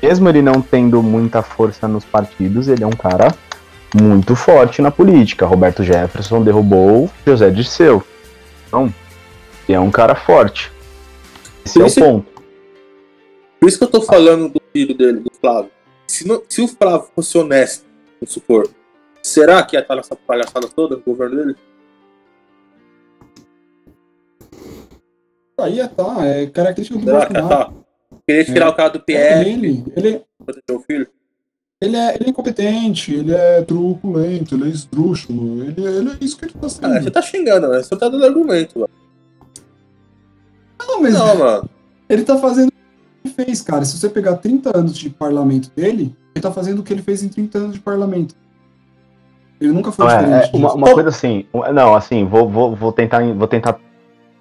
Mesmo 0.00 0.28
ele 0.28 0.40
não 0.40 0.62
tendo 0.62 1.02
muita 1.02 1.42
força 1.42 1.88
nos 1.88 2.04
partidos, 2.04 2.68
ele 2.68 2.84
é 2.84 2.86
um 2.86 2.90
cara 2.92 3.34
muito 4.00 4.36
forte 4.36 4.80
na 4.80 4.92
política. 4.92 5.46
Roberto 5.46 5.82
Jefferson 5.82 6.44
derrubou 6.44 7.10
José 7.26 7.50
Dirceu. 7.50 8.04
Então, 8.68 8.94
ele 9.68 9.74
é 9.76 9.80
um 9.80 9.90
cara 9.90 10.14
forte. 10.14 10.70
Esse 11.66 11.80
é 11.80 11.82
o 11.82 11.86
Esse- 11.86 12.00
ponto. 12.00 12.26
Por 13.58 13.68
isso 13.68 13.78
que 13.78 13.84
eu 13.84 13.88
tô 13.90 14.00
falando 14.02 14.48
do 14.50 14.62
filho 14.72 14.96
dele, 14.96 15.18
do 15.18 15.32
Flávio. 15.40 15.72
Se, 16.06 16.24
não- 16.28 16.40
se 16.48 16.62
o 16.62 16.68
Flávio 16.68 17.08
fosse 17.16 17.36
honesto, 17.36 17.84
vamos 18.20 18.32
supor, 18.32 18.68
será 19.22 19.62
que 19.62 19.76
ia 19.76 19.80
estar 19.80 19.96
nessa 19.96 20.16
palhaçada 20.16 20.68
toda 20.68 20.96
no 20.96 21.02
governo 21.02 21.36
dele? 21.36 21.56
Aí 25.60 25.80
é, 25.80 25.88
tá, 25.88 26.24
é 26.24 26.46
característica 26.46 26.98
do 26.98 27.04
Será 27.04 27.26
que 27.26 27.32
ia 27.34 27.40
Bolsonaro. 27.40 27.70
estar? 27.70 28.20
Queria 28.26 28.44
tirar 28.44 28.68
o 28.68 28.74
cara 28.74 28.90
do 28.90 28.98
É 28.98 29.00
PL, 29.00 29.50
ele, 29.50 29.84
ele, 29.96 30.24
proteger 30.38 30.76
o 30.76 30.80
filho. 30.80 31.08
ele, 31.80 31.96
é, 31.96 32.14
ele 32.14 32.24
é 32.26 32.30
incompetente, 32.30 33.14
ele 33.14 33.34
é 33.34 33.62
truculento, 33.62 34.54
ele 34.54 34.64
é 34.64 34.68
esdrúxulo, 34.68 35.64
ele, 35.64 35.84
ele 35.84 36.10
é 36.10 36.16
isso 36.20 36.36
que 36.38 36.44
ele 36.44 36.54
tá 36.54 36.68
sendo. 36.68 36.86
Ah, 36.86 37.00
você 37.02 37.10
tá 37.10 37.22
xingando, 37.22 37.68
né? 37.68 37.82
Você 37.82 37.96
tá 37.96 38.08
dando 38.08 38.24
argumento, 38.24 38.78
mano. 38.78 38.90
Não, 40.86 41.02
mas 41.02 41.14
Não, 41.14 41.36
mano. 41.38 41.68
ele 42.08 42.22
tá 42.22 42.38
fazendo 42.38 42.68
o 42.68 42.72
que 42.72 42.78
ele 43.24 43.34
fez, 43.34 43.60
cara. 43.60 43.84
Se 43.84 43.98
você 43.98 44.08
pegar 44.08 44.36
30 44.36 44.76
anos 44.78 44.96
de 44.96 45.10
parlamento 45.10 45.70
dele, 45.74 46.14
ele 46.34 46.42
tá 46.42 46.52
fazendo 46.52 46.78
o 46.78 46.82
que 46.84 46.92
ele 46.92 47.02
fez 47.02 47.22
em 47.22 47.28
30 47.28 47.58
anos 47.58 47.72
de 47.74 47.80
parlamento. 47.80 48.34
Ele 49.60 49.72
nunca 49.72 49.90
foi 49.90 50.06
Não, 50.06 50.12
é, 50.12 50.18
diferente. 50.18 50.50
é 50.52 50.56
uma, 50.56 50.72
uma 50.74 50.92
coisa 50.92 51.08
assim, 51.08 51.46
não, 51.72 51.94
assim, 51.94 52.24
vou, 52.24 52.48
vou, 52.48 52.76
vou 52.76 52.92
tentar 52.92 53.22
vou 53.34 53.48
tentar 53.48 53.78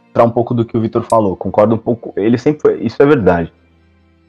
entrar 0.10 0.24
um 0.24 0.30
pouco 0.30 0.54
do 0.54 0.64
que 0.64 0.78
o 0.78 0.82
Vitor 0.82 1.04
falou. 1.04 1.36
Concordo 1.36 1.76
um 1.76 1.78
pouco. 1.78 2.14
Ele 2.16 2.38
sempre 2.38 2.62
foi, 2.62 2.80
isso 2.82 3.02
é 3.02 3.06
verdade. 3.06 3.52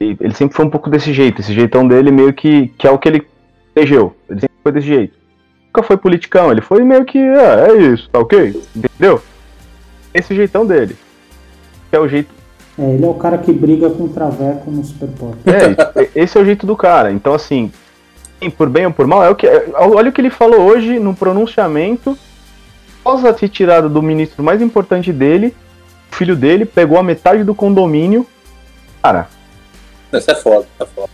Ele, 0.01 0.33
sempre 0.33 0.57
foi 0.57 0.65
um 0.65 0.71
pouco 0.71 0.89
desse 0.89 1.13
jeito, 1.13 1.41
esse 1.41 1.53
jeitão 1.53 1.87
dele 1.87 2.11
meio 2.13 2.33
que 2.33 2.69
que 2.79 2.87
é 2.87 2.91
o 2.91 2.99
que 2.99 3.09
ele 3.09 3.27
elegeu. 3.75 4.15
Ele 4.29 4.41
sempre 4.41 4.57
foi 4.63 4.73
desse 4.73 4.87
jeito. 4.87 5.19
Nunca 5.67 5.83
foi 5.83 5.97
politicão, 5.97 6.51
ele 6.51 6.61
foi 6.61 6.83
meio 6.83 7.05
que, 7.05 7.19
ah, 7.19 7.67
é 7.69 7.77
isso, 7.77 8.09
tá 8.11 8.19
ok? 8.19 8.63
Entendeu? 8.75 9.21
Esse 10.15 10.35
jeitão 10.35 10.65
dele. 10.67 10.97
Que 11.91 11.97
é 11.97 12.01
o 12.01 12.09
jeito 12.09 12.33
É, 12.79 12.95
ele 12.95 13.05
é 13.05 13.09
o 13.09 13.15
cara 13.15 13.37
que 13.39 13.53
briga 13.53 13.91
com 13.91 14.05
o 14.05 14.09
Traveco 14.09 14.71
no 14.71 14.85
Super 14.85 15.09
Pop. 15.09 15.37
É, 15.47 16.09
esse 16.15 16.39
é 16.39 16.41
o 16.41 16.45
jeito 16.45 16.67
do 16.67 16.77
cara. 16.77 17.13
Então, 17.13 17.35
assim, 17.35 17.67
sim, 17.67 17.73
por 18.57 18.69
bem 18.69 18.87
ou 18.87 18.93
por 18.93 19.07
mal, 19.07 19.25
é 19.25 19.31
o 19.31 19.35
que. 19.35 19.47
é- 19.47 19.67
olha 19.75 20.11
o 20.11 20.13
que 20.13 20.21
ele 20.21 20.31
falou 20.31 20.61
hoje 20.61 20.99
no 20.99 21.15
pronunciamento. 21.15 22.17
Após 23.01 23.25
a 23.25 23.33
retirada 23.33 23.89
do 23.89 24.03
ministro 24.03 24.43
mais 24.43 24.61
importante 24.61 25.13
dele, 25.13 25.57
o 26.13 26.15
filho 26.17 26.37
dele 26.37 26.65
pegou 26.67 26.99
a 26.99 27.03
metade 27.03 27.43
do 27.43 27.55
condomínio. 27.55 28.27
Cara, 29.03 29.29
Isso 30.13 30.31
é 30.31 30.35
foda, 30.35 30.67
isso 30.75 30.83
é 30.83 30.87
foda. 30.87 31.09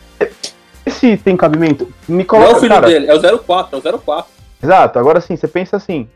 esse 0.85 1.17
tem 1.17 1.37
cabimento? 1.37 1.87
Me 2.09 2.17
Não 2.17 2.21
é 2.23 2.25
coloca, 2.25 2.57
o 2.57 2.61
filho 2.61 2.75
cara. 2.75 2.87
dele, 2.89 3.07
é 3.07 3.15
o 3.15 3.39
04, 3.39 3.77
é 3.77 3.79
o 3.95 3.99
04. 3.99 4.27
Exato, 4.63 4.99
agora 4.99 5.21
sim, 5.21 5.37
você 5.37 5.47
pensa 5.47 5.77
assim, 5.77 6.09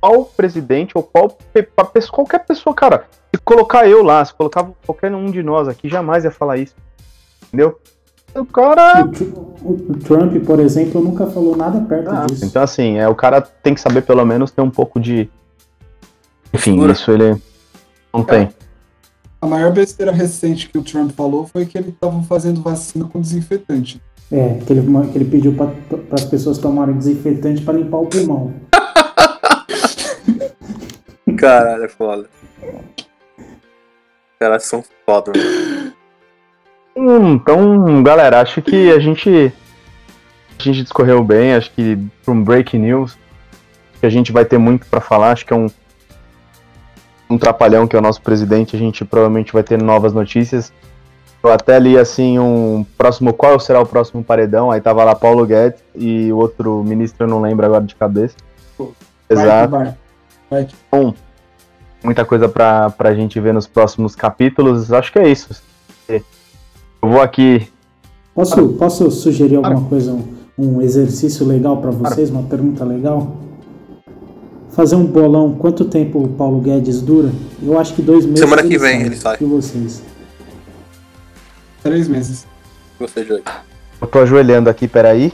qual 0.00 0.24
presidente 0.24 0.92
ou 0.96 1.02
qual 1.02 1.36
qualquer 2.10 2.40
pessoa, 2.40 2.74
cara, 2.74 3.04
se 3.34 3.40
colocar 3.44 3.86
eu 3.86 4.02
lá, 4.02 4.24
se 4.24 4.32
colocar 4.34 4.66
qualquer 4.84 5.12
um 5.14 5.30
de 5.30 5.42
nós 5.42 5.68
aqui, 5.68 5.88
jamais 5.88 6.24
ia 6.24 6.30
falar 6.30 6.56
isso. 6.56 6.74
Entendeu? 7.48 7.78
O 8.34 8.44
cara. 8.44 9.04
O, 9.04 9.08
Tr- 9.08 9.24
o 9.64 9.98
Trump, 10.04 10.44
por 10.44 10.60
exemplo, 10.60 11.00
nunca 11.02 11.26
falou 11.26 11.56
nada 11.56 11.80
perto 11.80 12.10
Ah, 12.10 12.26
disso. 12.26 12.44
então 12.44 12.62
assim, 12.62 12.98
é, 12.98 13.08
o 13.08 13.14
cara 13.14 13.40
tem 13.40 13.74
que 13.74 13.80
saber 13.80 14.02
pelo 14.02 14.24
menos 14.24 14.50
ter 14.50 14.62
um 14.62 14.70
pouco 14.70 14.98
de. 15.00 15.28
Enfim, 16.52 16.76
Postura. 16.76 16.92
isso 16.92 17.10
ele 17.10 17.42
não 18.12 18.22
tem. 18.24 18.48
A 19.42 19.46
maior 19.46 19.72
besteira 19.72 20.12
recente 20.12 20.68
que 20.68 20.76
o 20.78 20.82
Trump 20.82 21.12
falou 21.12 21.46
foi 21.46 21.64
que 21.66 21.76
ele 21.78 21.92
tava 21.98 22.22
fazendo 22.24 22.60
vacina 22.62 23.06
com 23.06 23.20
desinfetante. 23.20 24.00
É, 24.30 24.58
que 24.64 24.72
ele, 24.72 24.82
que 25.10 25.18
ele 25.18 25.24
pediu 25.24 25.54
para 25.54 25.72
as 26.12 26.24
pessoas 26.24 26.58
tomarem 26.58 26.94
desinfetante 26.96 27.62
para 27.62 27.74
limpar 27.78 27.98
o 27.98 28.06
pulmão. 28.06 28.52
Caralho, 31.36 31.84
é 31.84 31.88
foda. 31.88 32.28
Caras 34.38 34.64
são 34.64 34.84
foda, 35.06 35.32
mano. 35.34 35.92
Hum, 37.00 37.32
então, 37.32 38.02
galera, 38.02 38.42
acho 38.42 38.60
que 38.60 38.92
a 38.92 38.98
gente 38.98 39.50
a 40.58 40.62
gente 40.62 40.82
discorreu 40.82 41.24
bem, 41.24 41.54
acho 41.54 41.70
que 41.70 41.96
para 42.22 42.34
um 42.34 42.44
breaking 42.44 42.80
news, 42.80 43.16
que 43.98 44.04
a 44.04 44.10
gente 44.10 44.30
vai 44.30 44.44
ter 44.44 44.58
muito 44.58 44.86
para 44.86 45.00
falar, 45.00 45.30
acho 45.30 45.46
que 45.46 45.52
é 45.54 45.56
um 45.56 45.68
um 47.30 47.38
trapalhão 47.38 47.86
que 47.86 47.96
é 47.96 47.98
o 47.98 48.02
nosso 48.02 48.20
presidente, 48.20 48.76
a 48.76 48.78
gente 48.78 49.02
provavelmente 49.02 49.50
vai 49.50 49.62
ter 49.62 49.80
novas 49.80 50.12
notícias. 50.12 50.70
Eu 51.42 51.50
até 51.50 51.78
li 51.78 51.96
assim 51.96 52.38
um 52.38 52.84
próximo 52.98 53.32
qual 53.32 53.58
será 53.58 53.80
o 53.80 53.86
próximo 53.86 54.22
paredão, 54.22 54.70
aí 54.70 54.80
tava 54.80 55.02
lá 55.02 55.14
Paulo 55.14 55.46
Guedes 55.46 55.82
e 55.94 56.30
o 56.30 56.36
outro 56.36 56.84
ministro 56.84 57.24
eu 57.24 57.30
não 57.30 57.40
lembro 57.40 57.64
agora 57.64 57.84
de 57.84 57.94
cabeça. 57.94 58.36
Exato. 59.30 59.70
Vai, 59.70 59.94
vai. 60.50 60.68
Bom, 60.92 61.14
muita 62.04 62.26
coisa 62.26 62.46
pra, 62.46 62.90
pra 62.90 63.14
gente 63.14 63.40
ver 63.40 63.54
nos 63.54 63.66
próximos 63.66 64.14
capítulos. 64.14 64.92
Acho 64.92 65.10
que 65.10 65.18
é 65.18 65.28
isso. 65.28 65.62
Eu 67.02 67.08
vou 67.08 67.20
aqui. 67.20 67.68
Posso, 68.34 68.68
posso 68.74 69.10
sugerir 69.10 69.56
alguma 69.56 69.88
coisa, 69.88 70.12
um, 70.12 70.24
um 70.58 70.82
exercício 70.82 71.46
legal 71.46 71.78
para 71.78 71.90
vocês, 71.90 72.30
uma 72.30 72.42
pergunta 72.42 72.84
legal? 72.84 73.36
Fazer 74.70 74.94
um 74.94 75.04
bolão, 75.04 75.54
quanto 75.54 75.84
tempo 75.84 76.22
o 76.22 76.28
Paulo 76.28 76.60
Guedes 76.60 77.02
dura? 77.02 77.32
Eu 77.62 77.78
acho 77.78 77.94
que 77.94 78.02
dois 78.02 78.24
meses. 78.24 78.40
Semana 78.40 78.62
que 78.62 78.78
vem 78.78 79.02
ele 79.02 79.16
sai. 79.16 79.36
E 79.40 79.44
vocês? 79.44 80.02
Três 81.82 82.06
meses. 82.06 82.46
Você, 82.98 83.24
Joey. 83.24 83.42
Eu 84.00 84.06
tô 84.06 84.20
ajoelhando 84.20 84.70
aqui, 84.70 84.86
peraí. 84.86 85.32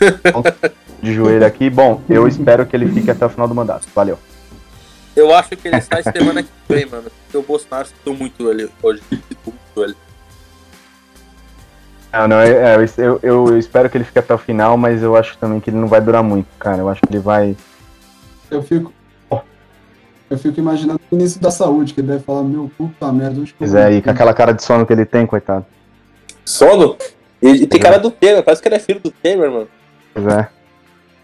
De 1.02 1.12
joelho 1.12 1.44
aqui. 1.44 1.68
Bom, 1.68 2.00
eu 2.08 2.26
espero 2.26 2.64
que 2.64 2.74
ele 2.74 2.88
fique 2.88 3.10
até 3.10 3.26
o 3.26 3.28
final 3.28 3.46
do 3.46 3.54
mandato. 3.54 3.86
Valeu. 3.94 4.18
Eu 5.14 5.32
acho 5.34 5.50
que 5.50 5.68
ele 5.68 5.80
sai 5.80 6.02
semana 6.02 6.42
que 6.42 6.48
vem, 6.68 6.86
mano. 6.86 7.10
Porque 7.24 7.36
o 7.36 7.42
Bolsonaro 7.42 7.86
citou 7.86 8.14
muito 8.14 8.50
ele 8.50 8.70
hoje. 8.82 9.02
Citou 9.10 9.52
muito 9.52 9.84
ele. 9.84 9.96
Não, 12.14 12.28
não, 12.28 12.38
é, 12.38 12.76
eu, 12.76 13.18
eu, 13.24 13.48
eu 13.48 13.58
espero 13.58 13.90
que 13.90 13.96
ele 13.96 14.04
fique 14.04 14.20
até 14.20 14.32
o 14.32 14.38
final, 14.38 14.76
mas 14.76 15.02
eu 15.02 15.16
acho 15.16 15.36
também 15.36 15.58
que 15.58 15.68
ele 15.68 15.78
não 15.78 15.88
vai 15.88 16.00
durar 16.00 16.22
muito, 16.22 16.46
cara. 16.60 16.78
Eu 16.78 16.88
acho 16.88 17.00
que 17.00 17.08
ele 17.10 17.18
vai. 17.18 17.56
Eu 18.48 18.62
fico. 18.62 18.92
Eu 20.30 20.38
fico 20.38 20.58
imaginando 20.58 21.00
o 21.10 21.16
ministro 21.16 21.42
da 21.42 21.50
saúde, 21.50 21.92
que 21.92 22.00
ele 22.00 22.08
deve 22.08 22.22
falar, 22.22 22.44
meu 22.44 22.70
puta 22.78 23.12
merda, 23.12 23.40
onde 23.40 23.52
Pois 23.58 23.72
vou?" 23.72 23.80
é, 23.80 23.92
e 23.92 24.00
com 24.00 24.10
aquela 24.10 24.32
cara 24.32 24.52
de 24.52 24.62
sono 24.62 24.86
que 24.86 24.92
ele 24.92 25.04
tem, 25.04 25.26
coitado. 25.26 25.66
Sono? 26.44 26.96
E, 27.42 27.48
e 27.48 27.66
tem 27.66 27.80
cara 27.80 27.98
do 27.98 28.10
Temer, 28.10 28.42
parece 28.42 28.62
que 28.62 28.68
ele 28.68 28.76
é 28.76 28.78
filho 28.78 29.00
do 29.00 29.10
Temer, 29.10 29.50
mano. 29.50 29.68
Pois 30.14 30.26
é. 30.26 30.48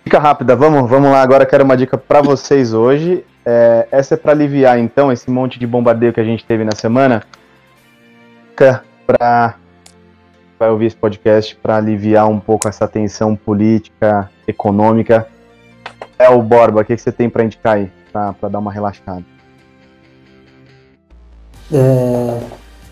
Dica 0.04 0.18
rápida, 0.18 0.56
vamos, 0.56 0.90
vamos 0.90 1.10
lá. 1.10 1.22
Agora 1.22 1.44
eu 1.44 1.48
quero 1.48 1.64
uma 1.64 1.76
dica 1.76 1.96
pra 1.96 2.20
vocês 2.20 2.74
hoje. 2.74 3.24
É, 3.46 3.86
essa 3.92 4.14
é 4.14 4.16
pra 4.16 4.32
aliviar, 4.32 4.78
então, 4.78 5.10
esse 5.10 5.30
monte 5.30 5.58
de 5.58 5.66
bombardeio 5.66 6.12
que 6.12 6.20
a 6.20 6.24
gente 6.24 6.44
teve 6.44 6.64
na 6.64 6.74
semana. 6.74 7.22
Pra. 9.06 9.54
Vai 10.60 10.68
ouvir 10.68 10.88
esse 10.88 10.96
podcast 10.96 11.56
pra 11.56 11.78
aliviar 11.78 12.28
um 12.28 12.38
pouco 12.38 12.68
essa 12.68 12.86
tensão 12.86 13.34
política, 13.34 14.30
econômica. 14.46 15.26
É 16.18 16.28
o 16.28 16.42
Borba, 16.42 16.82
o 16.82 16.84
que, 16.84 16.94
que 16.94 17.00
você 17.00 17.10
tem 17.10 17.30
pra 17.30 17.42
indicar 17.42 17.76
aí? 17.76 17.90
Pra 18.12 18.34
dar 18.46 18.58
uma 18.58 18.70
relaxada. 18.70 19.24
É, 21.72 22.38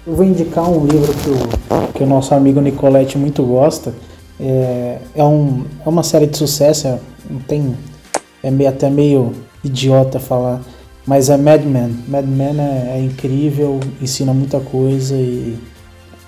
eu 0.06 0.14
vou 0.14 0.24
indicar 0.24 0.66
um 0.66 0.86
livro 0.86 1.12
que 1.12 1.28
o, 1.28 1.92
que 1.92 2.02
o 2.04 2.06
nosso 2.06 2.34
amigo 2.34 2.58
Nicolette 2.58 3.18
muito 3.18 3.42
gosta. 3.42 3.92
É, 4.40 5.00
é, 5.14 5.24
um, 5.24 5.66
é 5.84 5.88
uma 5.90 6.02
série 6.02 6.26
de 6.26 6.38
sucesso, 6.38 6.88
é, 6.88 6.98
tem, 7.46 7.76
é 8.42 8.50
meio, 8.50 8.70
até 8.70 8.88
meio 8.88 9.34
idiota 9.62 10.18
falar, 10.18 10.62
mas 11.06 11.28
é 11.28 11.36
Mad 11.36 11.62
Men. 11.64 12.02
Mad 12.08 12.24
Men 12.24 12.58
é, 12.58 12.96
é 12.96 13.00
incrível, 13.02 13.78
ensina 14.00 14.32
muita 14.32 14.58
coisa 14.58 15.14
e 15.14 15.58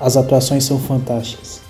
as 0.00 0.16
atuações 0.16 0.64
são 0.64 0.78
fantásticas. 0.80 1.60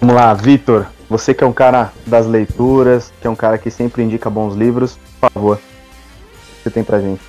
Vamos 0.00 0.16
lá, 0.16 0.34
Vitor. 0.34 0.86
Você 1.08 1.32
que 1.32 1.42
é 1.42 1.46
um 1.46 1.52
cara 1.52 1.92
das 2.06 2.26
leituras, 2.26 3.12
que 3.20 3.26
é 3.26 3.30
um 3.30 3.36
cara 3.36 3.56
que 3.56 3.70
sempre 3.70 4.02
indica 4.02 4.28
bons 4.28 4.54
livros, 4.54 4.98
por 5.20 5.30
favor. 5.30 5.56
O 5.56 5.58
que 5.58 6.62
você 6.64 6.70
tem 6.70 6.84
pra 6.84 7.00
gente? 7.00 7.22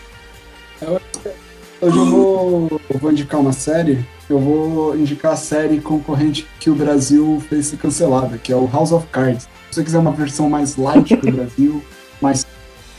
Hoje 1.81 1.97
eu 1.97 2.05
vou, 2.05 2.81
eu 2.89 2.99
vou 2.99 3.11
indicar 3.11 3.39
uma 3.39 3.53
série. 3.53 4.05
Eu 4.29 4.39
vou 4.39 4.95
indicar 4.95 5.33
a 5.33 5.37
série 5.37 5.79
concorrente 5.79 6.45
que 6.59 6.69
o 6.69 6.75
Brasil 6.75 7.41
fez 7.47 7.67
ser 7.67 7.77
cancelada, 7.77 8.37
que 8.37 8.51
é 8.51 8.55
o 8.55 8.69
House 8.71 8.91
of 8.91 9.07
Cards. 9.07 9.43
Se 9.43 9.75
você 9.75 9.83
quiser 9.83 9.99
uma 9.99 10.11
versão 10.11 10.49
mais 10.49 10.75
light 10.75 11.15
do 11.15 11.31
Brasil, 11.31 11.83
mais 12.21 12.45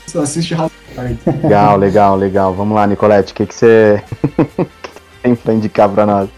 você 0.07 0.19
assiste 0.19 0.55
House 0.55 0.73
of 0.73 0.95
Cards. 0.95 1.19
Legal, 1.43 1.77
legal, 1.77 2.17
legal. 2.17 2.55
Vamos 2.55 2.75
lá, 2.75 2.87
Nicolette, 2.87 3.33
o 3.33 3.37
que, 3.37 3.47
que 3.47 3.55
você 3.55 4.03
tem 5.23 5.35
pra 5.35 5.53
indicar 5.53 5.89
pra 5.89 6.07
nós? 6.07 6.29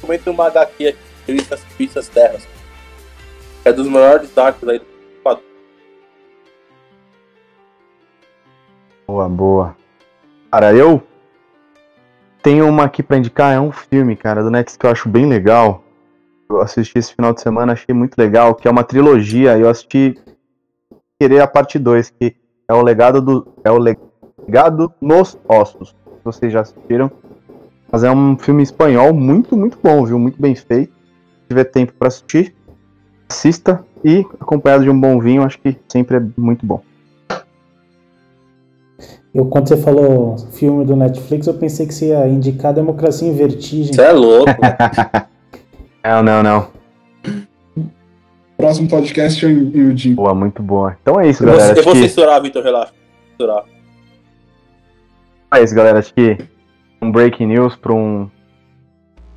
Comenta 0.00 0.30
uma 0.30 0.46
HQ 0.46 0.88
aqui, 0.88 0.98
Cristas 1.26 1.60
Pistas 1.76 2.08
Terras. 2.08 2.46
É 3.64 3.72
dos 3.72 3.86
maiores 3.86 4.36
arcos 4.36 4.68
aí 4.68 4.78
do 4.78 4.86
quadro. 5.22 5.42
Boa, 9.06 9.28
boa. 9.28 9.76
Cara, 10.50 10.72
eu 10.74 11.02
tenho 12.42 12.66
uma 12.66 12.84
aqui 12.84 13.02
pra 13.02 13.18
indicar, 13.18 13.54
é 13.54 13.60
um 13.60 13.70
filme, 13.70 14.16
cara, 14.16 14.42
do 14.42 14.50
Netflix 14.50 14.76
que 14.76 14.86
eu 14.86 14.90
acho 14.90 15.08
bem 15.08 15.26
legal. 15.26 15.84
Eu 16.48 16.60
assisti 16.60 16.98
esse 16.98 17.14
final 17.14 17.32
de 17.32 17.40
semana, 17.40 17.74
achei 17.74 17.94
muito 17.94 18.16
legal, 18.16 18.54
que 18.54 18.66
é 18.66 18.70
uma 18.70 18.82
trilogia. 18.82 19.56
Eu 19.56 19.68
assisti 19.68 20.18
querer 21.20 21.40
a 21.40 21.46
parte 21.46 21.78
2, 21.78 22.10
que 22.10 22.34
é 22.68 22.74
o 22.74 22.82
legado 22.82 23.20
do 23.20 23.54
é 23.62 23.70
o 23.70 23.78
legado 23.78 24.92
nos 25.00 25.38
ossos. 25.46 25.94
Vocês 26.24 26.52
já 26.52 26.60
assistiram? 26.60 27.10
Mas 27.90 28.04
é 28.04 28.10
um 28.10 28.36
filme 28.38 28.62
espanhol 28.62 29.12
muito, 29.12 29.56
muito 29.56 29.78
bom, 29.82 30.04
viu? 30.04 30.18
Muito 30.18 30.40
bem 30.40 30.54
feito. 30.54 30.92
Se 30.92 31.48
tiver 31.48 31.64
tempo 31.64 31.92
pra 31.98 32.08
assistir, 32.08 32.54
assista 33.28 33.84
e 34.04 34.24
acompanhado 34.40 34.84
de 34.84 34.90
um 34.90 35.00
bom 35.00 35.18
vinho, 35.18 35.42
acho 35.42 35.58
que 35.58 35.76
sempre 35.88 36.16
é 36.16 36.22
muito 36.36 36.64
bom. 36.64 36.82
Eu, 39.32 39.46
quando 39.46 39.68
você 39.68 39.76
falou 39.76 40.36
filme 40.52 40.84
do 40.84 40.96
Netflix, 40.96 41.46
eu 41.46 41.54
pensei 41.54 41.86
que 41.86 41.94
você 41.94 42.08
ia 42.08 42.26
indicar 42.26 42.74
Democracia 42.74 43.28
em 43.28 43.34
Vertigem. 43.34 43.92
Você 43.94 44.02
é 44.02 44.12
louco. 44.12 44.50
Não, 46.02 46.22
não, 46.22 46.42
não. 46.42 46.68
Próximo 48.56 48.88
podcast 48.88 49.44
eu 49.44 49.50
eu 49.50 49.90
indico. 49.90 50.16
Boa, 50.16 50.34
muito 50.34 50.62
boa. 50.62 50.96
Então 51.00 51.20
é 51.20 51.28
isso, 51.28 51.42
eu 51.42 51.48
vou, 51.48 51.58
galera. 51.58 51.78
eu 51.78 51.82
vou 51.84 51.92
Acho 51.92 52.02
que, 52.02 52.08
censurar, 52.08 52.42
Vitor, 52.42 52.62
relaxa. 52.62 52.92
Vou 53.38 53.46
censurar. 53.46 53.64
É 55.58 55.62
isso, 55.62 55.74
galera. 55.74 55.98
Acho 55.98 56.12
que 56.12 56.38
um 57.00 57.10
breaking 57.10 57.46
news 57.46 57.76
para 57.76 57.92
um 57.92 58.30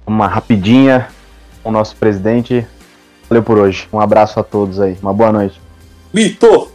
uma 0.05 0.27
rapidinha 0.27 1.07
com 1.61 1.69
o 1.69 1.71
nosso 1.71 1.95
presidente. 1.95 2.67
Valeu 3.29 3.43
por 3.43 3.57
hoje. 3.57 3.87
Um 3.91 3.99
abraço 3.99 4.39
a 4.39 4.43
todos 4.43 4.79
aí. 4.79 4.97
Uma 5.01 5.13
boa 5.13 5.31
noite. 5.31 5.59
Vitor! 6.13 6.72